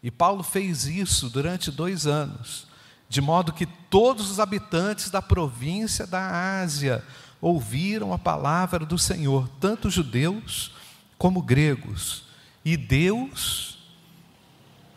E 0.00 0.10
Paulo 0.10 0.44
fez 0.44 0.86
isso 0.86 1.28
durante 1.28 1.72
dois 1.72 2.06
anos, 2.06 2.66
de 3.08 3.20
modo 3.20 3.52
que 3.52 3.66
todos 3.66 4.30
os 4.30 4.38
habitantes 4.38 5.10
da 5.10 5.20
província 5.20 6.06
da 6.06 6.60
Ásia 6.60 7.04
ouviram 7.40 8.12
a 8.12 8.18
palavra 8.18 8.86
do 8.86 8.96
Senhor, 8.96 9.48
tanto 9.60 9.90
judeus 9.90 10.72
como 11.16 11.42
gregos. 11.42 12.24
E 12.64 12.76
Deus, 12.76 13.78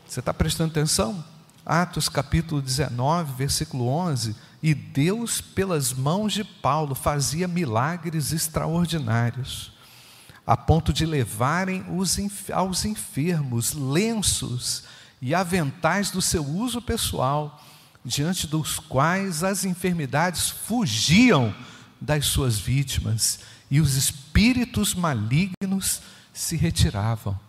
você 0.06 0.20
está 0.20 0.34
prestando 0.34 0.72
atenção? 0.72 1.24
Atos 1.66 2.10
capítulo 2.10 2.62
19, 2.62 3.34
versículo 3.34 3.88
11 3.88 4.36
e 4.64 4.74
Deus, 4.74 5.42
pelas 5.42 5.92
mãos 5.92 6.34
de 6.34 6.44
Paulo, 6.44 6.94
fazia 6.94 7.48
milagres 7.48 8.32
extraordinários, 8.32 9.72
a 10.46 10.56
ponto 10.56 10.94
de 10.94 11.06
levarem 11.06 11.84
os, 11.90 12.18
aos 12.52 12.86
enfermos 12.86 13.74
lenços 13.74 14.84
e 15.22 15.34
aventais 15.34 16.12
do 16.12 16.22
seu 16.22 16.46
uso 16.46 16.82
pessoal, 16.82 17.64
diante 18.04 18.46
dos 18.48 18.78
quais 18.78 19.44
as 19.44 19.66
enfermidades 19.66 20.50
fugiam 20.50 21.54
das 22.00 22.26
suas 22.26 22.58
vítimas 22.58 23.40
e 23.70 23.80
os 23.80 23.96
espíritos 23.96 24.94
malignos 24.94 26.02
se 26.34 26.56
retiravam. 26.56 27.40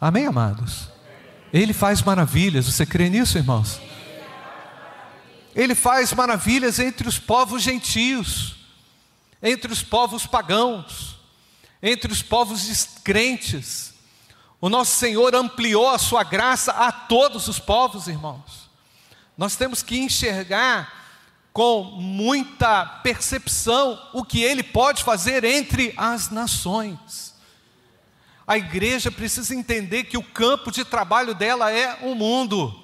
Amém, 0.00 0.26
amados? 0.26 0.88
Ele 1.52 1.72
faz 1.72 2.02
maravilhas, 2.02 2.66
você 2.66 2.86
crê 2.86 3.08
nisso, 3.08 3.38
irmãos? 3.38 3.80
Ele 5.54 5.74
faz 5.74 6.12
maravilhas 6.12 6.78
entre 6.78 7.06
os 7.06 7.18
povos 7.18 7.62
gentios, 7.62 8.56
entre 9.42 9.72
os 9.72 9.82
povos 9.82 10.26
pagãos, 10.26 11.16
entre 11.82 12.10
os 12.10 12.22
povos 12.22 12.66
descrentes. 12.66 13.92
O 14.60 14.68
nosso 14.68 14.96
Senhor 14.96 15.34
ampliou 15.34 15.88
a 15.90 15.98
sua 15.98 16.22
graça 16.22 16.72
a 16.72 16.90
todos 16.90 17.48
os 17.48 17.58
povos, 17.58 18.06
irmãos. 18.06 18.70
Nós 19.36 19.56
temos 19.56 19.82
que 19.82 19.98
enxergar 19.98 21.00
com 21.52 21.82
muita 21.82 22.86
percepção 23.02 24.00
o 24.14 24.24
que 24.24 24.42
Ele 24.42 24.62
pode 24.62 25.04
fazer 25.04 25.44
entre 25.44 25.92
as 25.96 26.30
nações. 26.30 27.34
A 28.46 28.56
igreja 28.56 29.10
precisa 29.10 29.54
entender 29.54 30.04
que 30.04 30.16
o 30.16 30.22
campo 30.22 30.70
de 30.70 30.84
trabalho 30.84 31.34
dela 31.34 31.70
é 31.70 31.98
o 32.02 32.14
mundo 32.14 32.81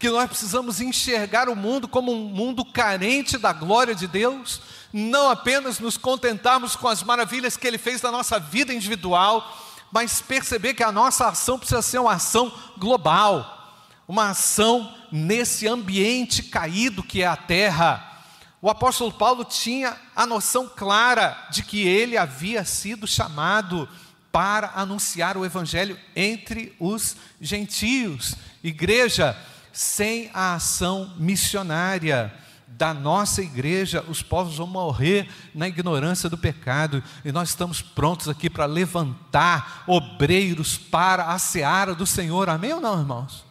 que 0.00 0.08
nós 0.08 0.30
precisamos 0.30 0.80
enxergar 0.80 1.46
o 1.50 1.54
mundo 1.54 1.86
como 1.86 2.10
um 2.10 2.24
mundo 2.24 2.64
carente 2.64 3.36
da 3.36 3.52
glória 3.52 3.94
de 3.94 4.06
Deus, 4.06 4.62
não 4.90 5.28
apenas 5.28 5.78
nos 5.78 5.98
contentarmos 5.98 6.74
com 6.74 6.88
as 6.88 7.02
maravilhas 7.02 7.54
que 7.54 7.66
Ele 7.66 7.76
fez 7.76 8.00
na 8.00 8.10
nossa 8.10 8.40
vida 8.40 8.72
individual, 8.72 9.46
mas 9.92 10.22
perceber 10.22 10.72
que 10.72 10.82
a 10.82 10.90
nossa 10.90 11.28
ação 11.28 11.58
precisa 11.58 11.82
ser 11.82 11.98
uma 11.98 12.14
ação 12.14 12.50
global, 12.78 13.76
uma 14.08 14.30
ação 14.30 14.90
nesse 15.12 15.68
ambiente 15.68 16.44
caído 16.44 17.02
que 17.02 17.22
é 17.22 17.26
a 17.26 17.36
terra. 17.36 18.24
O 18.62 18.70
apóstolo 18.70 19.12
Paulo 19.12 19.44
tinha 19.44 19.94
a 20.16 20.24
noção 20.24 20.66
clara 20.66 21.36
de 21.50 21.62
que 21.62 21.86
ele 21.86 22.16
havia 22.16 22.64
sido 22.64 23.06
chamado 23.06 23.86
para 24.32 24.72
anunciar 24.76 25.36
o 25.36 25.44
evangelho 25.44 25.98
entre 26.16 26.74
os 26.80 27.16
gentios. 27.38 28.34
Igreja, 28.64 29.36
sem 29.72 30.30
a 30.32 30.54
ação 30.54 31.14
missionária 31.16 32.32
da 32.66 32.94
nossa 32.94 33.42
igreja, 33.42 34.04
os 34.08 34.22
povos 34.22 34.56
vão 34.56 34.66
morrer 34.66 35.28
na 35.54 35.68
ignorância 35.68 36.30
do 36.30 36.38
pecado, 36.38 37.02
e 37.24 37.30
nós 37.30 37.50
estamos 37.50 37.82
prontos 37.82 38.28
aqui 38.28 38.48
para 38.48 38.64
levantar 38.64 39.84
obreiros 39.86 40.78
para 40.78 41.26
a 41.26 41.38
seara 41.38 41.94
do 41.94 42.06
Senhor, 42.06 42.48
amém 42.48 42.72
ou 42.72 42.80
não, 42.80 42.98
irmãos? 42.98 43.44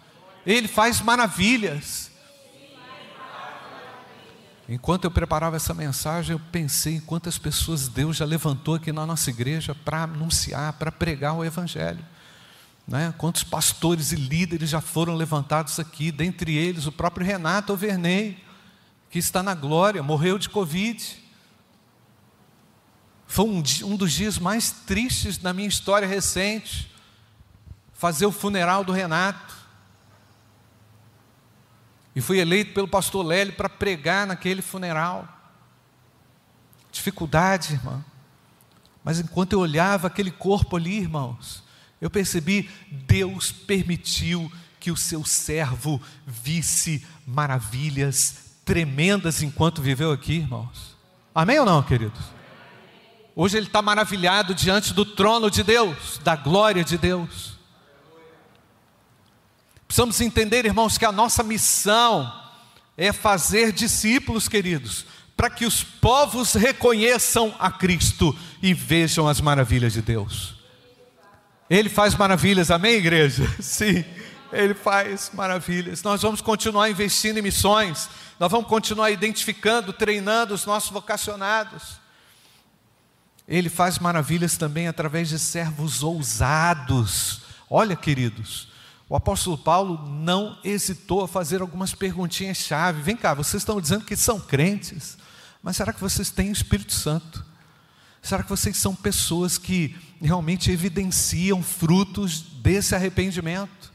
Ele 0.45 0.67
faz 0.67 0.99
maravilhas. 1.01 2.09
Enquanto 4.67 5.05
eu 5.05 5.11
preparava 5.11 5.55
essa 5.55 5.73
mensagem, 5.73 6.33
eu 6.33 6.41
pensei 6.51 6.95
em 6.95 6.99
quantas 6.99 7.37
pessoas 7.37 7.87
Deus 7.87 8.17
já 8.17 8.25
levantou 8.25 8.75
aqui 8.75 8.91
na 8.91 9.05
nossa 9.05 9.29
igreja 9.29 9.75
para 9.75 10.03
anunciar, 10.03 10.73
para 10.73 10.91
pregar 10.91 11.35
o 11.35 11.43
Evangelho. 11.43 12.03
Né? 12.89 13.13
Quantos 13.19 13.43
pastores 13.43 14.11
e 14.11 14.15
líderes 14.15 14.71
já 14.71 14.81
foram 14.81 15.13
levantados 15.13 15.79
aqui, 15.79 16.11
dentre 16.11 16.57
eles 16.57 16.87
o 16.87 16.91
próprio 16.91 17.23
Renato 17.23 17.71
Overney, 17.71 18.43
que 19.11 19.19
está 19.19 19.43
na 19.43 19.53
glória, 19.53 20.01
morreu 20.01 20.39
de 20.39 20.49
Covid. 20.49 21.23
Foi 23.27 23.45
um, 23.45 23.61
um 23.83 23.95
dos 23.95 24.11
dias 24.11 24.39
mais 24.39 24.71
tristes 24.71 25.37
da 25.37 25.53
minha 25.53 25.67
história 25.67 26.07
recente, 26.07 26.91
fazer 27.93 28.25
o 28.25 28.31
funeral 28.31 28.83
do 28.83 28.91
Renato. 28.91 29.55
E 32.15 32.21
fui 32.21 32.39
eleito 32.39 32.73
pelo 32.73 32.87
pastor 32.87 33.23
Lélio 33.23 33.53
para 33.53 33.69
pregar 33.69 34.25
naquele 34.25 34.63
funeral. 34.63 35.27
Dificuldade, 36.91 37.73
irmão. 37.73 38.03
Mas 39.03 39.19
enquanto 39.19 39.53
eu 39.53 39.59
olhava 39.59 40.07
aquele 40.07 40.31
corpo 40.31 40.75
ali, 40.75 40.97
irmãos, 40.97 41.68
eu 42.01 42.09
percebi, 42.09 42.69
Deus 42.89 43.51
permitiu 43.51 44.51
que 44.79 44.91
o 44.91 44.97
seu 44.97 45.25
servo 45.25 46.01
visse 46.25 47.05
maravilhas 47.25 48.49
tremendas 48.63 49.41
enquanto 49.41 49.81
viveu 49.81 50.11
aqui, 50.11 50.35
irmãos. 50.35 50.95
Amém 51.33 51.59
ou 51.59 51.65
não, 51.65 51.83
queridos? 51.83 52.21
Hoje 53.35 53.57
ele 53.57 53.67
está 53.67 53.81
maravilhado 53.81 54.53
diante 54.53 54.93
do 54.93 55.05
trono 55.05 55.49
de 55.49 55.63
Deus, 55.63 56.19
da 56.23 56.35
glória 56.35 56.83
de 56.83 56.97
Deus. 56.97 57.57
Precisamos 59.87 60.19
entender, 60.21 60.65
irmãos, 60.65 60.97
que 60.97 61.05
a 61.05 61.11
nossa 61.11 61.41
missão 61.41 62.31
é 62.95 63.11
fazer 63.11 63.71
discípulos, 63.71 64.47
queridos, 64.47 65.05
para 65.35 65.49
que 65.49 65.65
os 65.65 65.83
povos 65.83 66.53
reconheçam 66.53 67.55
a 67.57 67.71
Cristo 67.71 68.37
e 68.61 68.73
vejam 68.73 69.27
as 69.27 69.41
maravilhas 69.41 69.93
de 69.93 70.01
Deus. 70.01 70.58
Ele 71.69 71.87
faz 71.87 72.15
maravilhas, 72.15 72.71
amém, 72.71 72.95
igreja? 72.95 73.47
Sim, 73.61 74.03
Ele 74.51 74.73
faz 74.73 75.29
maravilhas. 75.33 76.01
Nós 76.01 76.21
vamos 76.21 76.41
continuar 76.41 76.89
investindo 76.89 77.37
em 77.37 77.43
missões, 77.43 78.09
nós 78.39 78.49
vamos 78.49 78.67
continuar 78.67 79.11
identificando, 79.11 79.93
treinando 79.93 80.53
os 80.53 80.65
nossos 80.65 80.89
vocacionados. 80.89 81.99
Ele 83.47 83.69
faz 83.69 83.99
maravilhas 83.99 84.57
também 84.57 84.87
através 84.87 85.29
de 85.29 85.37
servos 85.37 86.01
ousados. 86.01 87.41
Olha, 87.69 87.95
queridos, 87.95 88.67
o 89.07 89.15
apóstolo 89.15 89.57
Paulo 89.57 90.07
não 90.07 90.57
hesitou 90.63 91.23
a 91.23 91.27
fazer 91.27 91.61
algumas 91.61 91.93
perguntinhas-chave. 91.93 93.01
Vem 93.01 93.15
cá, 93.15 93.33
vocês 93.33 93.61
estão 93.61 93.81
dizendo 93.81 94.05
que 94.05 94.15
são 94.15 94.39
crentes, 94.39 95.17
mas 95.61 95.77
será 95.77 95.91
que 95.91 95.99
vocês 95.99 96.29
têm 96.29 96.49
o 96.49 96.53
Espírito 96.53 96.93
Santo? 96.93 97.48
Será 98.21 98.43
que 98.43 98.49
vocês 98.49 98.77
são 98.77 98.93
pessoas 98.93 99.57
que 99.57 99.95
realmente 100.21 100.71
evidenciam 100.71 101.63
frutos 101.63 102.41
desse 102.41 102.93
arrependimento? 102.93 103.93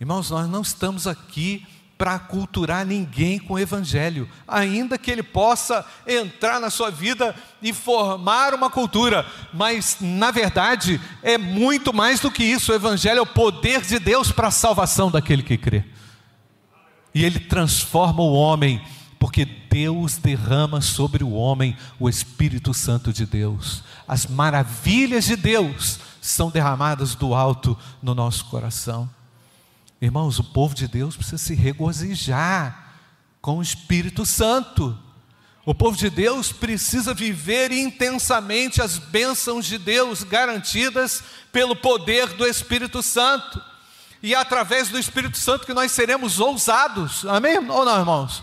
Irmãos, 0.00 0.30
nós 0.30 0.48
não 0.48 0.62
estamos 0.62 1.06
aqui 1.06 1.66
para 1.98 2.18
culturar 2.18 2.84
ninguém 2.84 3.38
com 3.38 3.54
o 3.54 3.58
Evangelho, 3.58 4.28
ainda 4.46 4.98
que 4.98 5.10
ele 5.10 5.22
possa 5.22 5.84
entrar 6.06 6.60
na 6.60 6.68
sua 6.68 6.90
vida 6.90 7.34
e 7.62 7.72
formar 7.72 8.52
uma 8.52 8.68
cultura, 8.68 9.26
mas 9.52 9.96
na 10.00 10.30
verdade 10.30 11.00
é 11.22 11.38
muito 11.38 11.94
mais 11.94 12.20
do 12.20 12.30
que 12.30 12.44
isso. 12.44 12.70
O 12.70 12.74
Evangelho 12.74 13.18
é 13.18 13.22
o 13.22 13.26
poder 13.26 13.80
de 13.80 13.98
Deus 13.98 14.30
para 14.30 14.48
a 14.48 14.50
salvação 14.50 15.10
daquele 15.10 15.42
que 15.42 15.56
crê, 15.56 15.84
e 17.14 17.24
ele 17.24 17.40
transforma 17.40 18.22
o 18.22 18.34
homem 18.34 18.84
porque 19.18 19.44
Deus 19.44 20.16
derrama 20.16 20.80
sobre 20.80 21.24
o 21.24 21.32
homem 21.32 21.76
o 21.98 22.08
Espírito 22.08 22.74
Santo 22.74 23.12
de 23.12 23.26
Deus. 23.26 23.82
As 24.06 24.26
maravilhas 24.26 25.24
de 25.24 25.36
Deus 25.36 25.98
são 26.20 26.50
derramadas 26.50 27.14
do 27.14 27.34
alto 27.34 27.78
no 28.02 28.14
nosso 28.14 28.46
coração. 28.46 29.08
Irmãos, 30.00 30.38
o 30.38 30.44
povo 30.44 30.74
de 30.74 30.86
Deus 30.86 31.16
precisa 31.16 31.38
se 31.38 31.54
regozijar 31.54 32.94
com 33.40 33.58
o 33.58 33.62
Espírito 33.62 34.26
Santo. 34.26 34.96
O 35.64 35.74
povo 35.74 35.96
de 35.96 36.10
Deus 36.10 36.52
precisa 36.52 37.14
viver 37.14 37.72
intensamente 37.72 38.82
as 38.82 38.98
bênçãos 38.98 39.66
de 39.66 39.78
Deus 39.78 40.22
garantidas 40.22 41.22
pelo 41.50 41.74
poder 41.74 42.28
do 42.34 42.46
Espírito 42.46 43.02
Santo. 43.02 43.60
E 44.22 44.34
é 44.34 44.38
através 44.38 44.88
do 44.88 44.98
Espírito 44.98 45.38
Santo 45.38 45.66
que 45.66 45.74
nós 45.74 45.92
seremos 45.92 46.38
ousados. 46.38 47.24
Amém 47.26 47.58
ou 47.58 47.84
não, 47.84 47.98
irmãos? 47.98 48.42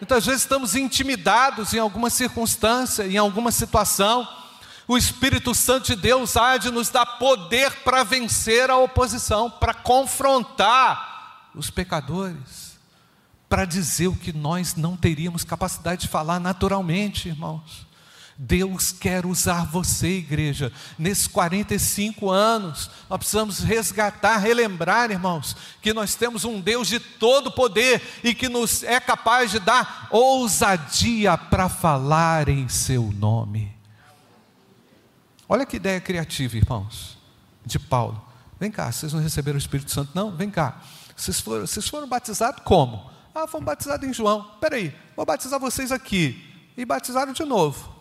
Muitas 0.00 0.26
vezes 0.26 0.42
estamos 0.42 0.74
intimidados 0.74 1.72
em 1.72 1.78
alguma 1.78 2.10
circunstância, 2.10 3.06
em 3.06 3.16
alguma 3.16 3.50
situação. 3.50 4.28
O 4.86 4.96
Espírito 4.96 5.54
Santo 5.54 5.86
de 5.86 5.96
Deus 5.96 6.36
há 6.36 6.58
de 6.58 6.70
nos 6.70 6.90
dar 6.90 7.06
poder 7.18 7.72
para 7.82 8.04
vencer 8.04 8.70
a 8.70 8.76
oposição, 8.76 9.50
para 9.50 9.74
confrontar 9.74 11.50
os 11.54 11.70
pecadores, 11.70 12.78
para 13.48 13.64
dizer 13.64 14.08
o 14.08 14.16
que 14.16 14.32
nós 14.32 14.76
não 14.76 14.96
teríamos 14.96 15.44
capacidade 15.44 16.02
de 16.02 16.08
falar 16.08 16.38
naturalmente, 16.38 17.28
irmãos. 17.28 17.86
Deus 18.38 18.92
quer 18.92 19.24
usar 19.24 19.64
você, 19.64 20.18
igreja, 20.18 20.70
nesses 20.98 21.26
45 21.26 22.30
anos. 22.30 22.90
Nós 23.08 23.18
precisamos 23.18 23.60
resgatar, 23.60 24.36
relembrar, 24.36 25.10
irmãos, 25.10 25.56
que 25.80 25.94
nós 25.94 26.14
temos 26.14 26.44
um 26.44 26.60
Deus 26.60 26.86
de 26.86 27.00
todo 27.00 27.50
poder 27.50 28.02
e 28.22 28.34
que 28.34 28.48
nos 28.48 28.82
é 28.82 29.00
capaz 29.00 29.50
de 29.50 29.58
dar 29.58 30.08
ousadia 30.10 31.38
para 31.38 31.68
falar 31.68 32.48
em 32.48 32.68
seu 32.68 33.10
nome. 33.12 33.74
Olha 35.48 35.64
que 35.64 35.76
ideia 35.76 36.00
criativa, 36.00 36.56
irmãos, 36.56 37.16
de 37.64 37.78
Paulo. 37.78 38.22
Vem 38.60 38.70
cá, 38.70 38.92
vocês 38.92 39.12
não 39.12 39.20
receberam 39.20 39.56
o 39.56 39.58
Espírito 39.58 39.90
Santo, 39.90 40.10
não? 40.14 40.30
Vem 40.30 40.50
cá. 40.50 40.82
Vocês 41.16 41.40
foram, 41.40 41.66
vocês 41.66 41.88
foram 41.88 42.06
batizados 42.06 42.62
como? 42.64 43.10
Ah, 43.34 43.46
fomos 43.46 43.64
batizados 43.64 44.06
em 44.06 44.12
João. 44.12 44.42
Peraí, 44.60 44.94
vou 45.14 45.24
batizar 45.24 45.58
vocês 45.58 45.90
aqui. 45.90 46.42
E 46.76 46.84
batizaram 46.84 47.32
de 47.32 47.44
novo. 47.44 47.95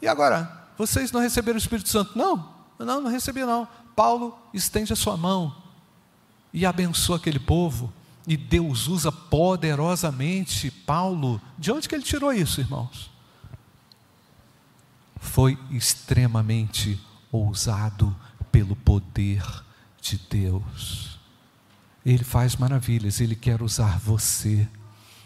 E 0.00 0.06
agora, 0.06 0.66
vocês 0.76 1.10
não 1.10 1.20
receberam 1.20 1.56
o 1.56 1.60
Espírito 1.60 1.88
Santo? 1.88 2.16
Não, 2.16 2.54
não, 2.78 3.00
não 3.00 3.10
recebi 3.10 3.44
não. 3.44 3.66
Paulo 3.96 4.38
estende 4.54 4.92
a 4.92 4.96
sua 4.96 5.16
mão 5.16 5.54
e 6.52 6.64
abençoa 6.64 7.16
aquele 7.16 7.38
povo. 7.38 7.92
E 8.26 8.36
Deus 8.36 8.86
usa 8.86 9.10
poderosamente 9.10 10.70
Paulo. 10.70 11.40
De 11.58 11.72
onde 11.72 11.88
que 11.88 11.94
ele 11.94 12.04
tirou 12.04 12.32
isso, 12.32 12.60
irmãos? 12.60 13.10
Foi 15.18 15.58
extremamente 15.70 17.00
ousado 17.32 18.14
pelo 18.52 18.76
poder 18.76 19.42
de 20.00 20.18
Deus. 20.30 21.18
Ele 22.04 22.22
faz 22.22 22.54
maravilhas, 22.54 23.20
ele 23.20 23.34
quer 23.34 23.62
usar 23.62 23.98
você. 23.98 24.68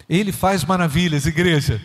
Ele 0.08 0.32
faz 0.32 0.64
maravilhas, 0.64 1.26
igreja. 1.26 1.82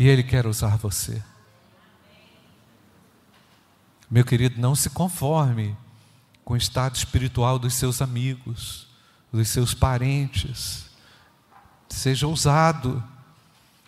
E 0.00 0.08
Ele 0.08 0.22
quer 0.22 0.46
usar 0.46 0.78
você. 0.78 1.22
Meu 4.10 4.24
querido, 4.24 4.58
não 4.58 4.74
se 4.74 4.88
conforme 4.88 5.76
com 6.42 6.54
o 6.54 6.56
estado 6.56 6.96
espiritual 6.96 7.58
dos 7.58 7.74
seus 7.74 8.00
amigos, 8.00 8.86
dos 9.30 9.46
seus 9.50 9.74
parentes. 9.74 10.86
Seja 11.86 12.26
ousado, 12.26 13.04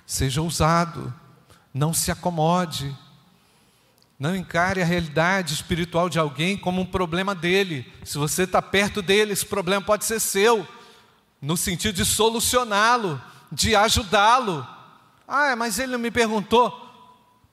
seja 0.05 0.43
ousado, 0.43 1.15
não 1.73 1.95
se 1.95 2.11
acomode. 2.11 2.95
Não 4.19 4.37
encare 4.37 4.83
a 4.83 4.85
realidade 4.85 5.55
espiritual 5.55 6.11
de 6.11 6.19
alguém 6.19 6.59
como 6.59 6.83
um 6.83 6.87
problema 6.87 7.35
dele. 7.35 7.91
Se 8.05 8.19
você 8.19 8.43
está 8.43 8.61
perto 8.61 9.01
dele, 9.01 9.33
esse 9.33 9.47
problema 9.47 9.83
pode 9.83 10.05
ser 10.05 10.21
seu, 10.21 10.69
no 11.41 11.57
sentido 11.57 11.95
de 11.95 12.05
solucioná-lo, 12.05 13.19
de 13.51 13.75
ajudá-lo. 13.75 14.82
Ah, 15.27 15.55
mas 15.57 15.79
ele 15.79 15.93
não 15.93 15.99
me 15.99 16.11
perguntou. 16.11 16.71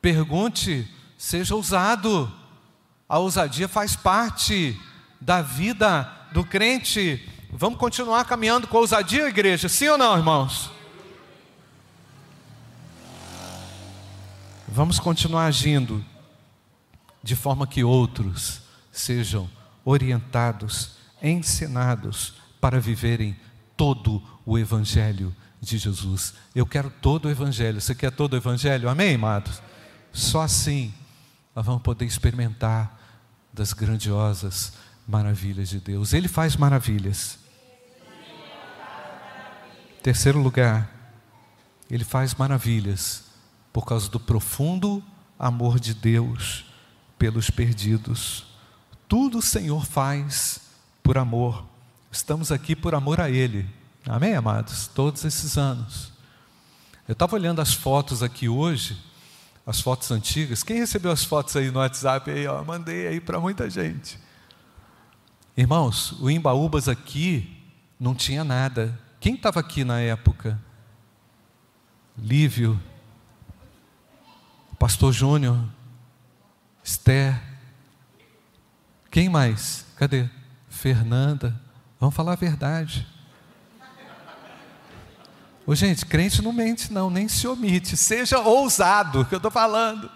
Pergunte, 0.01 0.87
seja 1.17 1.55
ousado. 1.55 2.31
A 3.07 3.17
ousadia 3.19 3.67
faz 3.67 3.95
parte 3.95 4.79
da 5.19 5.41
vida 5.41 6.09
do 6.31 6.43
crente. 6.43 7.27
Vamos 7.51 7.79
continuar 7.79 8.25
caminhando 8.25 8.67
com 8.67 8.77
ousadia, 8.77 9.27
igreja? 9.27 9.67
Sim 9.67 9.89
ou 9.89 9.97
não, 9.97 10.17
irmãos? 10.17 10.71
Vamos 14.67 14.99
continuar 14.99 15.45
agindo 15.45 16.05
de 17.23 17.35
forma 17.35 17.65
que 17.65 17.83
outros 17.83 18.61
sejam 18.91 19.49
orientados, 19.83 20.91
ensinados 21.21 22.35
para 22.61 22.79
viverem 22.79 23.35
todo 23.75 24.21
o 24.45 24.57
Evangelho 24.57 25.35
de 25.61 25.77
Jesus. 25.77 26.33
Eu 26.55 26.65
quero 26.65 26.89
todo 26.89 27.25
o 27.25 27.31
Evangelho. 27.31 27.81
Você 27.81 27.93
quer 27.93 28.11
todo 28.11 28.33
o 28.33 28.37
Evangelho? 28.37 28.89
Amém, 28.89 29.15
amados? 29.15 29.61
Só 30.11 30.41
assim 30.41 30.93
nós 31.55 31.65
vamos 31.65 31.81
poder 31.81 32.05
experimentar 32.05 32.97
das 33.53 33.73
grandiosas 33.73 34.73
maravilhas 35.07 35.69
de 35.69 35.79
Deus. 35.79 36.13
Ele 36.13 36.27
faz 36.27 36.55
maravilhas. 36.55 37.39
Terceiro 40.01 40.41
lugar, 40.41 40.89
ele 41.89 42.05
faz 42.05 42.33
maravilhas 42.35 43.25
por 43.73 43.85
causa 43.85 44.09
do 44.09 44.19
profundo 44.19 45.03
amor 45.37 45.79
de 45.79 45.93
Deus 45.93 46.65
pelos 47.17 47.49
perdidos. 47.49 48.45
Tudo 49.07 49.39
o 49.39 49.41
Senhor 49.41 49.85
faz 49.85 50.61
por 51.03 51.17
amor. 51.17 51.65
Estamos 52.11 52.51
aqui 52.51 52.75
por 52.75 52.95
amor 52.95 53.19
a 53.19 53.29
Ele. 53.29 53.67
Amém, 54.09 54.33
amados? 54.33 54.87
Todos 54.87 55.23
esses 55.23 55.55
anos. 55.55 56.11
Eu 57.07 57.13
estava 57.13 57.35
olhando 57.35 57.61
as 57.61 57.75
fotos 57.75 58.23
aqui 58.23 58.49
hoje, 58.49 58.99
as 59.67 59.79
fotos 59.79 60.09
antigas. 60.09 60.63
Quem 60.63 60.77
recebeu 60.77 61.11
as 61.11 61.23
fotos 61.23 61.55
aí 61.55 61.69
no 61.69 61.77
WhatsApp? 61.77 62.31
Aí, 62.31 62.47
ó, 62.47 62.63
mandei 62.63 63.05
aí 63.05 63.21
para 63.21 63.39
muita 63.39 63.69
gente. 63.69 64.19
Irmãos, 65.55 66.13
o 66.19 66.27
Imbaúbas 66.27 66.89
aqui 66.89 67.55
não 67.99 68.15
tinha 68.15 68.43
nada. 68.43 68.99
Quem 69.19 69.35
estava 69.35 69.59
aqui 69.59 69.83
na 69.83 69.99
época? 69.99 70.59
Lívio, 72.17 72.81
Pastor 74.79 75.13
Júnior, 75.13 75.63
Esther. 76.83 77.39
Quem 79.11 79.29
mais? 79.29 79.85
Cadê? 79.95 80.27
Fernanda. 80.67 81.61
Vamos 81.99 82.15
falar 82.15 82.33
a 82.33 82.35
verdade. 82.35 83.18
Ô, 85.69 85.75
gente, 85.75 86.03
crente 86.03 86.41
não 86.41 86.51
mente, 86.51 86.91
não, 86.91 87.11
nem 87.11 87.27
se 87.27 87.47
omite. 87.47 87.95
Seja 87.95 88.39
ousado, 88.39 89.23
que 89.25 89.35
eu 89.35 89.37
estou 89.37 89.51
falando. 89.51 90.09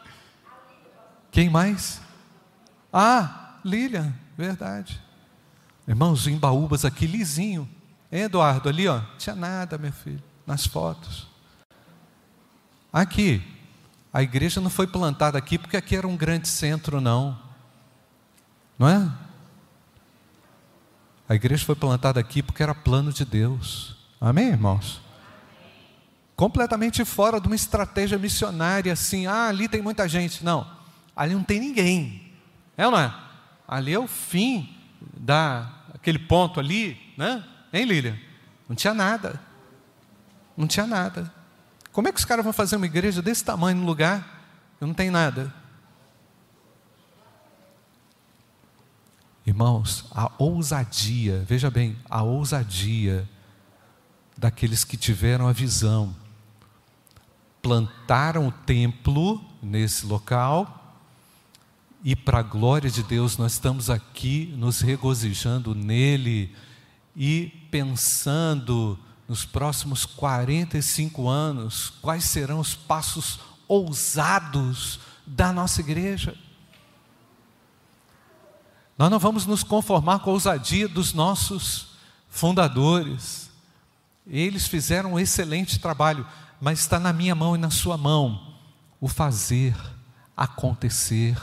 Quem 1.30 1.48
mais? 1.48 2.02
Ah, 2.92 3.60
Lilian, 3.64 4.12
verdade. 4.36 5.00
Irmãos, 5.88 6.26
em 6.26 6.40
Baúbas 6.40 6.84
aqui, 6.84 7.06
lisinho. 7.06 7.70
Hein, 8.12 8.24
Eduardo, 8.24 8.68
ali, 8.68 8.88
ó, 8.88 9.02
tinha 9.20 9.36
nada, 9.36 9.78
meu 9.78 9.94
filho, 9.94 10.24
nas 10.44 10.66
fotos. 10.66 11.28
Aqui, 12.92 13.44
a 14.12 14.24
igreja 14.24 14.60
não 14.60 14.72
foi 14.72 14.88
plantada 14.88 15.38
aqui 15.38 15.60
porque 15.60 15.78
aqui 15.78 15.96
era 15.96 16.08
um 16.08 16.18
grande 16.18 16.48
centro, 16.48 17.00
não. 17.00 17.38
Não 18.80 18.90
é? 18.90 19.12
A 21.30 21.36
igreja 21.36 21.64
foi 21.64 21.76
plantada 21.76 22.20
aqui 22.20 22.42
porque 22.42 22.64
era 22.64 22.74
plano 22.74 23.14
de 23.14 23.24
Deus. 23.24 23.96
Amém, 24.20 24.48
irmãos? 24.48 25.03
Completamente 26.44 27.06
fora 27.06 27.40
de 27.40 27.48
uma 27.48 27.56
estratégia 27.56 28.18
missionária, 28.18 28.92
assim, 28.92 29.26
ah, 29.28 29.48
ali 29.48 29.70
tem 29.70 29.82
muita 29.82 30.10
gente. 30.10 30.44
Não, 30.44 30.70
ali 31.16 31.34
não 31.34 31.42
tem 31.42 31.58
ninguém. 31.58 32.34
É 32.76 32.86
ou 32.86 32.92
não 32.92 33.00
é? 33.00 33.16
Ali 33.66 33.94
é 33.94 33.98
o 33.98 34.10
fim 34.10 34.76
da 35.16 35.72
aquele 35.94 36.20
ponto 36.20 36.60
ali, 36.60 37.00
né? 37.16 37.42
Hein, 37.72 37.86
Lília? 37.86 38.22
Não 38.68 38.76
tinha 38.76 38.94
nada. 38.94 39.40
Não 40.58 40.68
tinha 40.68 40.86
nada. 40.86 41.34
Como 41.94 42.10
é 42.10 42.12
que 42.12 42.20
os 42.20 42.26
caras 42.26 42.44
vão 42.44 42.52
fazer 42.52 42.76
uma 42.76 42.88
igreja 42.88 43.22
desse 43.22 43.46
tamanho 43.46 43.78
no 43.78 43.86
lugar 43.86 44.44
não 44.82 44.94
tem 44.94 45.10
nada? 45.10 45.54
Irmãos, 49.46 50.08
a 50.12 50.30
ousadia, 50.38 51.42
veja 51.48 51.72
bem, 51.72 51.98
a 52.10 52.22
ousadia 52.22 53.30
daqueles 54.38 54.84
que 54.84 54.98
tiveram 54.98 55.48
a 55.48 55.54
visão, 55.54 56.14
plantaram 57.64 58.50
o 58.50 58.52
templo 58.52 59.44
nesse 59.62 60.06
local, 60.06 60.82
e 62.04 62.16
para 62.16 62.40
a 62.40 62.44
glória 62.44 62.92
de 62.92 63.02
Deus, 63.02 63.38
nós 63.38 63.54
estamos 63.54 63.90
aqui 63.90 64.54
nos 64.58 64.82
regozijando 64.82 65.74
nele 65.74 66.54
e 67.16 67.68
pensando 67.72 69.00
nos 69.28 69.46
próximos 69.46 70.06
45 70.06 71.30
anos, 71.30 71.94
quais 72.02 72.26
serão 72.26 72.60
os 72.60 72.76
passos 72.76 73.40
ousados 73.70 75.00
da 75.26 75.54
nossa 75.54 75.80
igreja. 75.80 76.36
Nós 78.98 79.10
não 79.10 79.18
vamos 79.18 79.46
nos 79.46 79.64
conformar 79.64 80.20
com 80.20 80.30
a 80.30 80.34
ousadia 80.34 80.90
dos 80.90 81.14
nossos 81.14 81.88
fundadores. 82.30 83.43
Eles 84.26 84.68
fizeram 84.68 85.14
um 85.14 85.20
excelente 85.20 85.80
trabalho, 85.80 86.26
mas 86.60 86.80
está 86.80 87.00
na 87.00 87.12
minha 87.12 87.36
mão 87.36 87.56
e 87.56 87.60
na 87.60 87.70
sua 87.70 87.98
mão 87.98 88.56
o 89.00 89.08
fazer 89.08 89.76
acontecer 90.36 91.38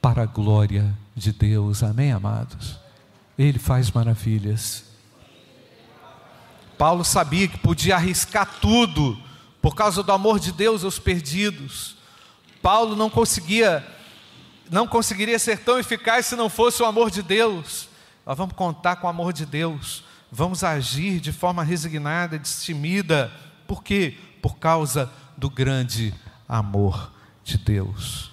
para 0.00 0.22
a 0.22 0.26
glória 0.26 0.96
de 1.14 1.32
Deus. 1.32 1.82
Amém, 1.82 2.12
amados? 2.12 2.78
Ele 3.38 3.58
faz 3.58 3.90
maravilhas. 3.90 4.84
Paulo 6.78 7.04
sabia 7.04 7.48
que 7.48 7.58
podia 7.58 7.96
arriscar 7.96 8.58
tudo 8.60 9.18
por 9.60 9.74
causa 9.74 10.02
do 10.02 10.12
amor 10.12 10.38
de 10.38 10.52
Deus 10.52 10.84
aos 10.84 10.98
perdidos. 10.98 11.96
Paulo 12.62 12.96
não 12.96 13.10
conseguia, 13.10 13.86
não 14.70 14.86
conseguiria 14.86 15.38
ser 15.38 15.58
tão 15.58 15.78
eficaz 15.78 16.26
se 16.26 16.36
não 16.36 16.48
fosse 16.48 16.82
o 16.82 16.86
amor 16.86 17.10
de 17.10 17.22
Deus. 17.22 17.88
Nós 18.24 18.38
vamos 18.38 18.54
contar 18.54 18.96
com 18.96 19.06
o 19.06 19.10
amor 19.10 19.32
de 19.32 19.44
Deus, 19.44 20.04
vamos 20.30 20.62
agir 20.62 21.20
de 21.20 21.32
forma 21.32 21.62
resignada, 21.62 22.38
destemida. 22.38 23.32
Por 23.66 23.82
quê? 23.82 24.16
Por 24.42 24.56
causa 24.56 25.10
do 25.36 25.48
grande 25.48 26.14
amor 26.48 27.12
de 27.44 27.58
Deus. 27.58 28.30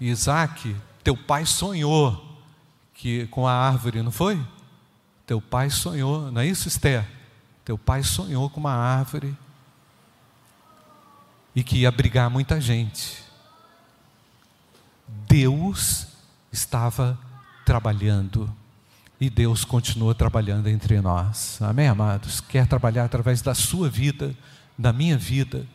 Isaac, 0.00 0.74
teu 1.02 1.16
pai 1.16 1.44
sonhou 1.44 2.26
que 2.94 3.26
com 3.28 3.46
a 3.46 3.52
árvore, 3.52 4.02
não 4.02 4.10
foi? 4.10 4.40
Teu 5.26 5.40
pai 5.40 5.70
sonhou, 5.70 6.30
não 6.30 6.40
é 6.40 6.46
isso, 6.46 6.68
Esther? 6.68 7.06
Teu 7.64 7.78
pai 7.78 8.02
sonhou 8.02 8.50
com 8.50 8.60
uma 8.60 8.74
árvore 8.74 9.36
e 11.54 11.62
que 11.62 11.78
ia 11.78 11.88
abrigar 11.88 12.30
muita 12.30 12.60
gente. 12.60 13.22
Deus 15.06 16.06
estava 16.52 17.18
trabalhando 17.64 18.54
e 19.20 19.28
Deus 19.28 19.64
continua 19.64 20.14
trabalhando 20.14 20.68
entre 20.68 21.00
nós. 21.00 21.60
Amém, 21.60 21.88
amados? 21.88 22.40
Quer 22.40 22.66
trabalhar 22.66 23.04
através 23.04 23.42
da 23.42 23.54
sua 23.54 23.88
vida, 23.88 24.34
da 24.78 24.92
minha 24.92 25.18
vida, 25.18 25.66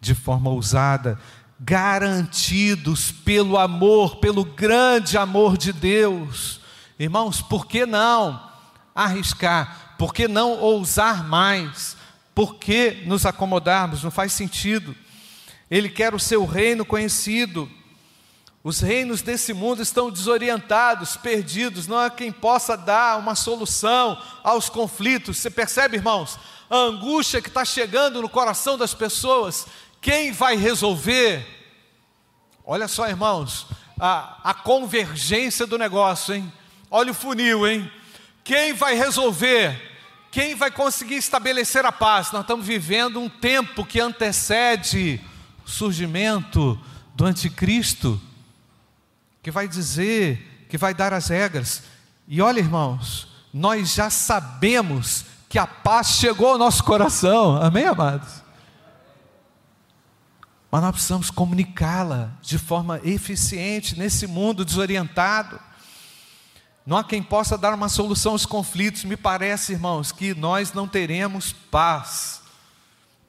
de 0.00 0.14
forma 0.14 0.50
ousada, 0.50 1.18
garantidos 1.58 3.10
pelo 3.10 3.58
amor, 3.58 4.16
pelo 4.16 4.44
grande 4.44 5.18
amor 5.18 5.56
de 5.56 5.72
Deus. 5.72 6.60
Irmãos, 6.98 7.42
por 7.42 7.66
que 7.66 7.84
não? 7.84 8.46
arriscar? 8.96 9.94
Por 9.98 10.14
que 10.14 10.26
não 10.26 10.58
ousar 10.58 11.28
mais? 11.28 11.96
Por 12.34 12.56
que 12.56 13.02
nos 13.06 13.26
acomodarmos? 13.26 14.02
Não 14.02 14.10
faz 14.10 14.32
sentido. 14.32 14.96
Ele 15.70 15.90
quer 15.90 16.14
o 16.14 16.18
seu 16.18 16.46
reino 16.46 16.84
conhecido. 16.84 17.70
Os 18.66 18.80
reinos 18.80 19.22
desse 19.22 19.54
mundo 19.54 19.80
estão 19.80 20.10
desorientados, 20.10 21.16
perdidos, 21.16 21.86
não 21.86 21.96
há 21.96 22.10
quem 22.10 22.32
possa 22.32 22.76
dar 22.76 23.16
uma 23.16 23.36
solução 23.36 24.20
aos 24.42 24.68
conflitos. 24.68 25.36
Você 25.36 25.48
percebe, 25.48 25.98
irmãos? 25.98 26.36
A 26.68 26.76
angústia 26.76 27.40
que 27.40 27.46
está 27.46 27.64
chegando 27.64 28.20
no 28.20 28.28
coração 28.28 28.76
das 28.76 28.92
pessoas, 28.92 29.68
quem 30.00 30.32
vai 30.32 30.56
resolver? 30.56 31.46
Olha 32.64 32.88
só, 32.88 33.08
irmãos, 33.08 33.68
a, 34.00 34.40
a 34.42 34.52
convergência 34.52 35.64
do 35.64 35.78
negócio, 35.78 36.34
hein? 36.34 36.52
Olha 36.90 37.12
o 37.12 37.14
funil, 37.14 37.68
hein? 37.68 37.88
Quem 38.42 38.72
vai 38.72 38.96
resolver? 38.96 39.80
Quem 40.28 40.56
vai 40.56 40.72
conseguir 40.72 41.18
estabelecer 41.18 41.86
a 41.86 41.92
paz? 41.92 42.32
Nós 42.32 42.40
estamos 42.40 42.66
vivendo 42.66 43.20
um 43.20 43.28
tempo 43.28 43.86
que 43.86 44.00
antecede 44.00 45.20
o 45.64 45.70
surgimento 45.70 46.76
do 47.14 47.24
anticristo, 47.24 48.20
que 49.46 49.50
vai 49.52 49.68
dizer, 49.68 50.66
que 50.68 50.76
vai 50.76 50.92
dar 50.92 51.12
as 51.12 51.28
regras. 51.28 51.84
E 52.26 52.42
olha, 52.42 52.58
irmãos, 52.58 53.28
nós 53.54 53.94
já 53.94 54.10
sabemos 54.10 55.24
que 55.48 55.56
a 55.56 55.68
paz 55.68 56.08
chegou 56.18 56.48
ao 56.48 56.58
nosso 56.58 56.82
coração, 56.82 57.54
amém, 57.54 57.84
amados? 57.84 58.42
Mas 60.68 60.82
nós 60.82 60.90
precisamos 60.90 61.30
comunicá-la 61.30 62.32
de 62.42 62.58
forma 62.58 63.00
eficiente 63.04 63.96
nesse 63.96 64.26
mundo 64.26 64.64
desorientado. 64.64 65.60
Não 66.84 66.96
há 66.96 67.04
quem 67.04 67.22
possa 67.22 67.56
dar 67.56 67.72
uma 67.72 67.88
solução 67.88 68.32
aos 68.32 68.44
conflitos. 68.44 69.04
Me 69.04 69.16
parece, 69.16 69.74
irmãos, 69.74 70.10
que 70.10 70.34
nós 70.34 70.72
não 70.72 70.88
teremos 70.88 71.52
paz 71.52 72.42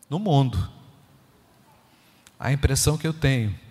no 0.10 0.18
mundo. 0.18 0.68
A 2.40 2.52
impressão 2.52 2.98
que 2.98 3.06
eu 3.06 3.14
tenho 3.14 3.67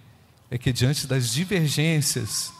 é 0.51 0.57
que 0.59 0.73
diante 0.73 1.07
das 1.07 1.31
divergências, 1.31 2.53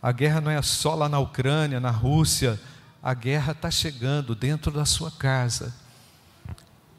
a 0.00 0.12
guerra 0.12 0.40
não 0.40 0.50
é 0.50 0.60
só 0.62 0.94
lá 0.94 1.08
na 1.08 1.18
Ucrânia, 1.18 1.80
na 1.80 1.90
Rússia, 1.90 2.58
a 3.02 3.14
guerra 3.14 3.52
está 3.52 3.70
chegando 3.70 4.34
dentro 4.34 4.70
da 4.70 4.84
sua 4.84 5.10
casa, 5.10 5.74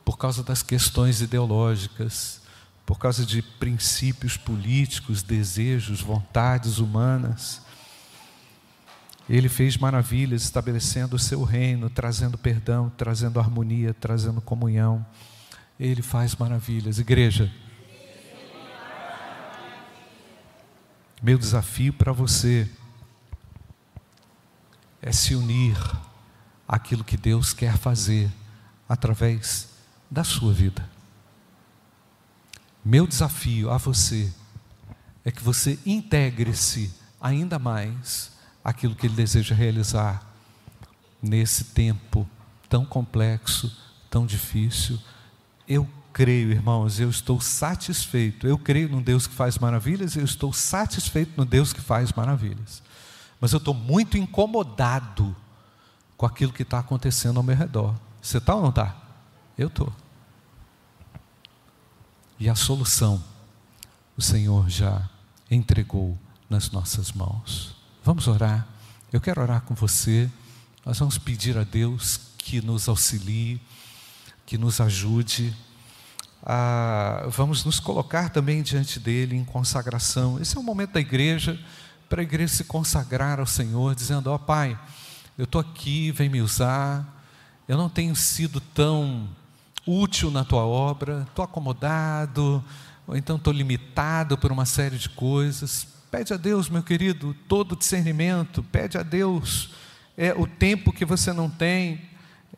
por 0.03 0.17
causa 0.17 0.43
das 0.43 0.61
questões 0.63 1.21
ideológicas, 1.21 2.41
por 2.85 2.97
causa 2.97 3.25
de 3.25 3.41
princípios 3.41 4.35
políticos, 4.35 5.21
desejos, 5.21 6.01
vontades 6.01 6.79
humanas. 6.79 7.61
Ele 9.29 9.47
fez 9.47 9.77
maravilhas 9.77 10.41
estabelecendo 10.41 11.15
o 11.15 11.19
seu 11.19 11.43
reino, 11.43 11.89
trazendo 11.89 12.37
perdão, 12.37 12.91
trazendo 12.97 13.39
harmonia, 13.39 13.93
trazendo 13.93 14.41
comunhão. 14.41 15.05
Ele 15.79 16.01
faz 16.01 16.35
maravilhas. 16.35 16.97
Igreja, 16.97 17.53
meu 21.21 21.37
desafio 21.37 21.91
para 21.91 22.11
você 22.11 22.69
é 25.01 25.11
se 25.11 25.35
unir 25.35 25.77
àquilo 26.67 27.03
que 27.03 27.17
Deus 27.17 27.53
quer 27.53 27.77
fazer 27.77 28.31
através 28.87 29.69
da 30.09 30.23
sua 30.23 30.53
vida. 30.53 30.89
Meu 32.83 33.05
desafio 33.05 33.69
a 33.69 33.77
você 33.77 34.33
é 35.25 35.31
que 35.31 35.43
você 35.43 35.77
integre-se 35.85 36.93
ainda 37.19 37.59
mais 37.59 38.31
aquilo 38.63 38.95
que 38.95 39.05
Ele 39.05 39.15
deseja 39.15 39.53
realizar 39.53 40.25
nesse 41.21 41.65
tempo 41.65 42.27
tão 42.69 42.85
complexo, 42.85 43.75
tão 44.09 44.25
difícil. 44.25 44.99
Eu 45.67 45.87
creio, 46.13 46.51
irmãos, 46.51 46.99
eu 46.99 47.09
estou 47.09 47.39
satisfeito. 47.39 48.47
Eu 48.47 48.57
creio 48.57 48.89
num 48.89 49.01
Deus 49.01 49.27
que 49.27 49.33
faz 49.33 49.57
maravilhas, 49.57 50.15
eu 50.15 50.25
estou 50.25 50.51
satisfeito 50.51 51.33
no 51.37 51.45
Deus 51.45 51.73
que 51.73 51.81
faz 51.81 52.11
maravilhas. 52.13 52.81
Mas 53.39 53.53
eu 53.53 53.57
estou 53.57 53.73
muito 53.73 54.17
incomodado 54.17 55.35
com 56.17 56.25
aquilo 56.25 56.51
que 56.51 56.63
está 56.63 56.79
acontecendo 56.79 57.37
ao 57.37 57.43
meu 57.43 57.55
redor. 57.55 57.95
Você 58.21 58.37
está 58.37 58.53
ou 58.55 58.61
não 58.61 58.69
está? 58.69 58.95
Eu 59.57 59.67
estou. 59.67 59.93
E 62.37 62.49
a 62.49 62.55
solução, 62.55 63.23
o 64.17 64.21
Senhor 64.21 64.69
já 64.69 65.09
entregou 65.49 66.17
nas 66.49 66.71
nossas 66.71 67.11
mãos. 67.11 67.75
Vamos 68.03 68.27
orar. 68.27 68.67
Eu 69.11 69.21
quero 69.21 69.41
orar 69.41 69.61
com 69.61 69.73
você. 69.73 70.29
Nós 70.85 70.99
vamos 70.99 71.17
pedir 71.17 71.57
a 71.57 71.63
Deus 71.63 72.19
que 72.37 72.61
nos 72.61 72.87
auxilie, 72.89 73.61
que 74.45 74.57
nos 74.57 74.81
ajude. 74.81 75.55
Ah, 76.51 77.27
vamos 77.27 77.63
nos 77.63 77.79
colocar 77.79 78.29
também 78.29 78.63
diante 78.63 78.99
dele 78.99 79.35
em 79.35 79.45
consagração. 79.45 80.41
Esse 80.41 80.57
é 80.57 80.59
o 80.59 80.63
momento 80.63 80.93
da 80.93 80.99
igreja 80.99 81.59
para 82.09 82.21
a 82.21 82.23
igreja 82.23 82.55
se 82.55 82.63
consagrar 82.63 83.39
ao 83.39 83.45
Senhor, 83.45 83.93
dizendo: 83.93 84.31
Ó 84.31 84.33
oh, 84.33 84.39
Pai, 84.39 84.75
eu 85.37 85.43
estou 85.43 85.61
aqui, 85.61 86.11
vem 86.11 86.27
me 86.27 86.41
usar. 86.41 87.23
Eu 87.67 87.77
não 87.77 87.87
tenho 87.87 88.15
sido 88.15 88.59
tão 88.59 89.29
útil 89.85 90.31
na 90.31 90.43
tua 90.43 90.65
obra, 90.65 91.27
estou 91.29 91.45
acomodado, 91.45 92.65
ou 93.05 93.15
então 93.15 93.35
estou 93.35 93.53
limitado 93.53 94.35
por 94.35 94.51
uma 94.51 94.65
série 94.65 94.97
de 94.97 95.07
coisas. 95.07 95.85
Pede 96.09 96.33
a 96.33 96.37
Deus, 96.37 96.67
meu 96.67 96.81
querido, 96.81 97.35
todo 97.47 97.75
discernimento, 97.75 98.63
pede 98.63 98.97
a 98.97 99.03
Deus 99.03 99.69
é, 100.17 100.33
o 100.33 100.47
tempo 100.47 100.91
que 100.91 101.05
você 101.05 101.31
não 101.31 101.47
tem, 101.47 102.08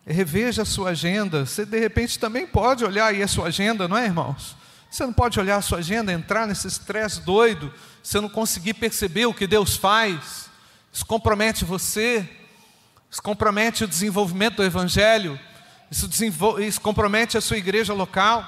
reveja 0.05 0.63
a 0.63 0.65
sua 0.65 0.89
agenda. 0.89 1.45
Você 1.45 1.65
de 1.65 1.79
repente 1.79 2.17
também 2.17 2.47
pode 2.47 2.83
olhar 2.83 3.07
aí 3.07 3.21
a 3.21 3.27
sua 3.27 3.47
agenda, 3.47 3.87
não 3.87 3.97
é, 3.97 4.05
irmãos? 4.05 4.55
Você 4.89 5.05
não 5.05 5.13
pode 5.13 5.39
olhar 5.39 5.57
a 5.57 5.61
sua 5.61 5.77
agenda, 5.77 6.11
entrar 6.11 6.45
nesse 6.45 6.67
estresse 6.67 7.21
doido, 7.21 7.73
você 8.03 8.19
não 8.19 8.27
conseguir 8.27 8.73
perceber 8.73 9.25
o 9.25 9.33
que 9.33 9.47
Deus 9.47 9.75
faz. 9.77 10.49
Isso 10.91 11.05
compromete 11.05 11.63
você, 11.63 12.29
isso 13.09 13.21
compromete 13.21 13.85
o 13.85 13.87
desenvolvimento 13.87 14.57
do 14.57 14.63
Evangelho, 14.63 15.39
isso, 15.89 16.09
isso 16.59 16.81
compromete 16.81 17.37
a 17.37 17.41
sua 17.41 17.57
igreja 17.57 17.93
local. 17.93 18.45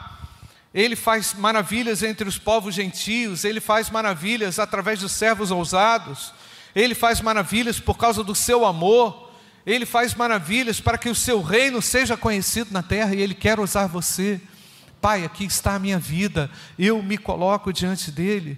Ele 0.73 0.95
faz 0.95 1.33
maravilhas 1.33 2.03
entre 2.03 2.27
os 2.27 2.37
povos 2.37 2.75
gentios, 2.75 3.45
ele 3.45 3.61
faz 3.61 3.89
maravilhas 3.89 4.59
através 4.59 4.99
dos 4.99 5.11
servos 5.11 5.51
ousados, 5.51 6.33
ele 6.75 6.95
faz 6.95 7.21
maravilhas 7.21 7.79
por 7.79 7.97
causa 7.97 8.23
do 8.23 8.33
seu 8.33 8.65
amor, 8.65 9.22
ele 9.65 9.85
faz 9.85 10.13
maravilhas 10.13 10.79
para 10.79 10.97
que 10.97 11.09
o 11.09 11.15
seu 11.15 11.41
reino 11.41 11.81
seja 11.81 12.17
conhecido 12.17 12.71
na 12.71 12.83
terra 12.83 13.15
e 13.15 13.21
ele 13.21 13.33
quer 13.33 13.59
usar 13.59 13.87
você. 13.87 14.41
Pai, 14.99 15.23
aqui 15.25 15.45
está 15.45 15.75
a 15.75 15.79
minha 15.79 15.99
vida, 15.99 16.49
eu 16.77 17.01
me 17.01 17.17
coloco 17.17 17.73
diante 17.73 18.11
dele. 18.11 18.57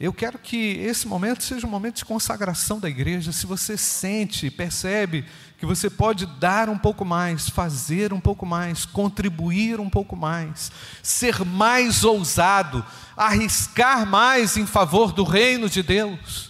Eu 0.00 0.12
quero 0.12 0.38
que 0.38 0.78
esse 0.78 1.08
momento 1.08 1.42
seja 1.42 1.66
um 1.66 1.70
momento 1.70 1.96
de 1.96 2.04
consagração 2.04 2.78
da 2.78 2.88
igreja. 2.88 3.32
Se 3.32 3.46
você 3.46 3.76
sente, 3.76 4.48
percebe 4.48 5.24
que 5.58 5.66
você 5.66 5.90
pode 5.90 6.24
dar 6.24 6.68
um 6.68 6.78
pouco 6.78 7.04
mais, 7.04 7.48
fazer 7.48 8.12
um 8.12 8.20
pouco 8.20 8.46
mais, 8.46 8.86
contribuir 8.86 9.80
um 9.80 9.90
pouco 9.90 10.14
mais, 10.14 10.70
ser 11.02 11.44
mais 11.44 12.04
ousado, 12.04 12.86
arriscar 13.16 14.06
mais 14.06 14.56
em 14.56 14.66
favor 14.66 15.12
do 15.12 15.24
reino 15.24 15.68
de 15.68 15.82
Deus. 15.82 16.47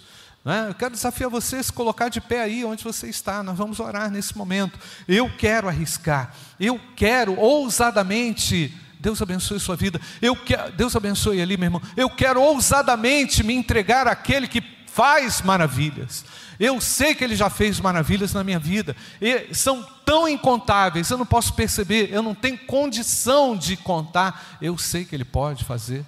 É? 0.49 0.71
Eu 0.71 0.75
quero 0.75 0.95
desafiar 0.95 1.29
você 1.29 1.57
a 1.57 1.63
se 1.63 1.73
colocar 1.73 2.09
de 2.09 2.21
pé 2.21 2.43
aí 2.43 2.65
onde 2.65 2.83
você 2.83 3.09
está. 3.09 3.43
Nós 3.43 3.59
vamos 3.59 3.79
orar 3.81 4.11
nesse 4.11 4.37
momento. 4.37 4.79
Eu 5.07 5.31
quero 5.37 5.69
arriscar, 5.69 6.35
eu 6.59 6.81
quero 6.97 7.39
ousadamente 7.39 8.75
Deus 9.01 9.23
abençoe 9.23 9.61
sua 9.61 9.77
vida. 9.77 10.01
Eu 10.21 10.35
quero, 10.35 10.73
Deus 10.73 10.97
abençoe 10.97 11.41
ali, 11.41 11.57
meu 11.57 11.67
irmão. 11.67 11.83
Eu 11.97 12.11
quero 12.11 12.41
ousadamente 12.43 13.45
me 13.45 13.55
entregar 13.55 14.09
àquele 14.09 14.49
que 14.49 14.63
faz 14.87 15.41
maravilhas. 15.43 16.25
Eu 16.59 16.81
sei 16.81 17.15
que 17.15 17.23
Ele 17.23 17.37
já 17.37 17.49
fez 17.49 17.79
maravilhas 17.79 18.33
na 18.33 18.43
minha 18.43 18.59
vida, 18.59 18.97
e 19.21 19.55
são 19.55 19.87
tão 20.05 20.29
incontáveis, 20.29 21.09
eu 21.09 21.17
não 21.17 21.27
posso 21.27 21.55
perceber, 21.55 22.13
eu 22.13 22.23
não 22.23 22.35
tenho 22.35 22.59
condição 22.59 23.57
de 23.57 23.77
contar. 23.77 24.59
Eu 24.61 24.77
sei 24.77 25.05
que 25.05 25.15
Ele 25.15 25.25
pode 25.25 25.65
fazer. 25.65 26.05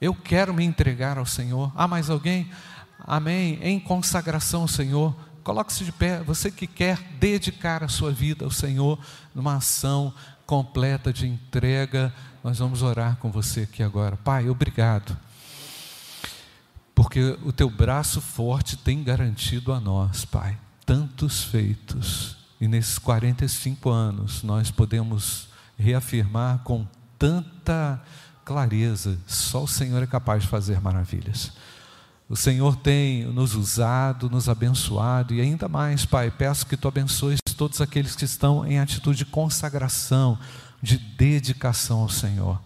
Eu 0.00 0.14
quero 0.14 0.54
me 0.54 0.64
entregar 0.64 1.18
ao 1.18 1.26
Senhor. 1.26 1.72
Há 1.74 1.88
mais 1.88 2.08
alguém? 2.08 2.48
Amém. 3.06 3.58
Em 3.62 3.78
consagração 3.80 4.62
ao 4.62 4.68
Senhor. 4.68 5.14
Coloque-se 5.42 5.84
de 5.84 5.92
pé, 5.92 6.22
você 6.22 6.50
que 6.50 6.66
quer 6.66 6.98
dedicar 7.18 7.82
a 7.82 7.88
sua 7.88 8.12
vida 8.12 8.44
ao 8.44 8.50
Senhor 8.50 8.98
numa 9.34 9.56
ação 9.56 10.12
completa 10.46 11.12
de 11.12 11.26
entrega. 11.26 12.12
Nós 12.44 12.58
vamos 12.58 12.82
orar 12.82 13.16
com 13.16 13.30
você 13.30 13.62
aqui 13.62 13.82
agora. 13.82 14.16
Pai, 14.16 14.48
obrigado. 14.48 15.16
Porque 16.94 17.38
o 17.44 17.52
teu 17.52 17.70
braço 17.70 18.20
forte 18.20 18.76
tem 18.76 19.02
garantido 19.02 19.72
a 19.72 19.80
nós, 19.80 20.24
Pai, 20.24 20.58
tantos 20.84 21.42
feitos. 21.42 22.36
E 22.60 22.68
nesses 22.68 22.98
45 22.98 23.88
anos 23.88 24.42
nós 24.42 24.70
podemos 24.70 25.48
reafirmar 25.78 26.58
com 26.58 26.86
tanta 27.18 28.02
clareza: 28.44 29.18
só 29.26 29.62
o 29.62 29.68
Senhor 29.68 30.02
é 30.02 30.06
capaz 30.06 30.42
de 30.42 30.48
fazer 30.48 30.80
maravilhas. 30.80 31.52
O 32.30 32.36
Senhor 32.36 32.76
tem 32.76 33.24
nos 33.24 33.56
usado, 33.56 34.30
nos 34.30 34.48
abençoado 34.48 35.34
e 35.34 35.40
ainda 35.40 35.68
mais, 35.68 36.06
Pai, 36.06 36.30
peço 36.30 36.64
que 36.64 36.76
tu 36.76 36.86
abençoes 36.86 37.40
todos 37.56 37.80
aqueles 37.80 38.14
que 38.14 38.24
estão 38.24 38.64
em 38.64 38.78
atitude 38.78 39.18
de 39.18 39.24
consagração, 39.24 40.38
de 40.80 40.96
dedicação 40.96 42.02
ao 42.02 42.08
Senhor. 42.08 42.62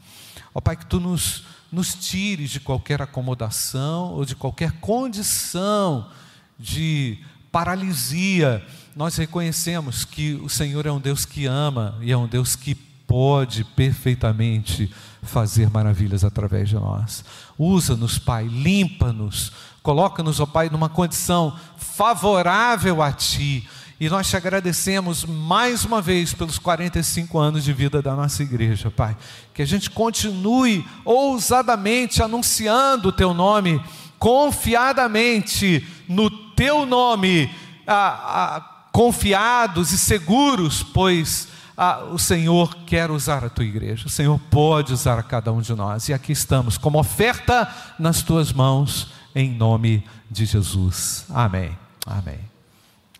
Ó 0.54 0.60
Pai, 0.60 0.76
que 0.76 0.84
tu 0.84 1.00
nos, 1.00 1.44
nos 1.72 1.94
tires 1.94 2.50
de 2.50 2.60
qualquer 2.60 3.00
acomodação 3.00 4.12
ou 4.12 4.26
de 4.26 4.36
qualquer 4.36 4.70
condição 4.80 6.10
de 6.58 7.24
paralisia. 7.50 8.62
Nós 8.94 9.16
reconhecemos 9.16 10.04
que 10.04 10.34
o 10.34 10.48
Senhor 10.50 10.84
é 10.84 10.92
um 10.92 11.00
Deus 11.00 11.24
que 11.24 11.46
ama 11.46 11.96
e 12.02 12.12
é 12.12 12.16
um 12.18 12.28
Deus 12.28 12.54
que 12.54 12.74
pode 13.14 13.62
perfeitamente 13.62 14.92
fazer 15.22 15.70
maravilhas 15.70 16.24
através 16.24 16.68
de 16.68 16.74
nós. 16.74 17.24
Usa-nos, 17.56 18.18
Pai, 18.18 18.42
limpa-nos, 18.42 19.52
coloca-nos, 19.84 20.40
ó 20.40 20.46
Pai, 20.46 20.68
numa 20.68 20.88
condição 20.88 21.56
favorável 21.76 23.00
a 23.00 23.12
Ti. 23.12 23.68
E 24.00 24.08
nós 24.08 24.28
te 24.28 24.36
agradecemos 24.36 25.24
mais 25.24 25.84
uma 25.84 26.02
vez 26.02 26.34
pelos 26.34 26.58
45 26.58 27.38
anos 27.38 27.62
de 27.62 27.72
vida 27.72 28.02
da 28.02 28.16
nossa 28.16 28.42
igreja, 28.42 28.90
Pai. 28.90 29.16
Que 29.54 29.62
a 29.62 29.66
gente 29.66 29.90
continue 29.90 30.84
ousadamente 31.04 32.20
anunciando 32.20 33.10
o 33.10 33.12
Teu 33.12 33.32
nome, 33.32 33.80
confiadamente 34.18 35.86
no 36.08 36.28
Teu 36.56 36.84
nome, 36.84 37.48
ah, 37.86 38.56
ah, 38.56 38.88
confiados 38.90 39.92
e 39.92 39.98
seguros, 39.98 40.82
pois 40.82 41.54
ah, 41.76 42.04
o 42.04 42.18
Senhor 42.18 42.74
quer 42.86 43.10
usar 43.10 43.44
a 43.44 43.50
tua 43.50 43.64
igreja, 43.64 44.06
o 44.06 44.10
Senhor 44.10 44.38
pode 44.50 44.92
usar 44.92 45.18
a 45.18 45.22
cada 45.22 45.52
um 45.52 45.60
de 45.60 45.74
nós, 45.74 46.08
e 46.08 46.12
aqui 46.12 46.32
estamos, 46.32 46.78
como 46.78 46.98
oferta 46.98 47.68
nas 47.98 48.22
tuas 48.22 48.52
mãos, 48.52 49.12
em 49.34 49.50
nome 49.50 50.06
de 50.30 50.44
Jesus. 50.44 51.26
Amém. 51.30 51.76
Amém. 52.06 52.40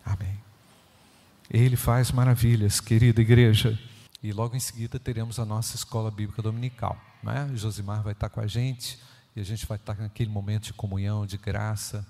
Amém. 0.05 0.39
Ele 1.49 1.75
faz 1.75 2.11
maravilhas, 2.11 2.79
querida 2.79 3.21
igreja. 3.21 3.77
E 4.23 4.31
logo 4.31 4.55
em 4.55 4.59
seguida 4.59 4.97
teremos 4.97 5.39
a 5.39 5.45
nossa 5.45 5.75
escola 5.75 6.09
bíblica 6.09 6.41
dominical. 6.41 6.97
Né? 7.21 7.49
Josimar 7.55 8.01
vai 8.01 8.13
estar 8.13 8.29
com 8.29 8.39
a 8.39 8.47
gente 8.47 8.97
e 9.35 9.41
a 9.41 9.43
gente 9.43 9.65
vai 9.65 9.77
estar 9.77 9.95
naquele 9.97 10.29
momento 10.29 10.65
de 10.65 10.73
comunhão, 10.73 11.25
de 11.25 11.37
graça, 11.37 12.05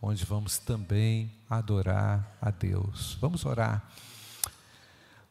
onde 0.00 0.24
vamos 0.24 0.58
também 0.58 1.32
adorar 1.48 2.36
a 2.40 2.50
Deus. 2.50 3.16
Vamos 3.20 3.44
orar. 3.44 3.88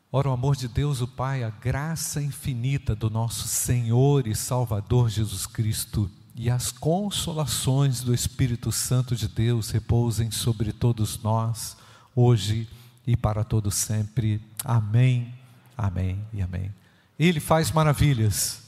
Ora, 0.09 0.29
o 0.29 0.33
amor 0.33 0.55
de 0.55 0.67
Deus, 0.69 1.01
o 1.01 1.07
Pai, 1.07 1.43
a 1.43 1.49
graça 1.49 2.21
infinita 2.21 2.95
do 2.95 3.09
nosso 3.09 3.47
Senhor 3.47 4.25
e 4.25 4.33
Salvador 4.33 5.09
Jesus 5.09 5.45
Cristo 5.45 6.09
e 6.33 6.49
as 6.49 6.71
consolações 6.71 8.01
do 8.01 8.13
Espírito 8.13 8.71
Santo 8.71 9.15
de 9.15 9.27
Deus 9.27 9.71
repousem 9.71 10.29
sobre 10.29 10.71
todos 10.71 11.21
nós, 11.23 11.75
hoje 12.15 12.69
e 13.07 13.17
para 13.17 13.43
todos 13.43 13.73
sempre. 13.73 14.39
Amém, 14.63 15.33
amém 15.75 16.23
e 16.31 16.41
amém. 16.41 16.71
Ele 17.19 17.39
faz 17.39 17.71
maravilhas. 17.71 18.61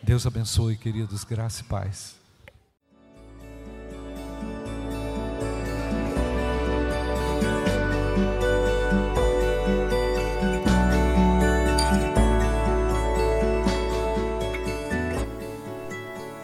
Deus 0.00 0.24
abençoe, 0.24 0.76
queridos, 0.76 1.24
graça 1.24 1.62
e 1.62 1.64
paz. 1.64 2.23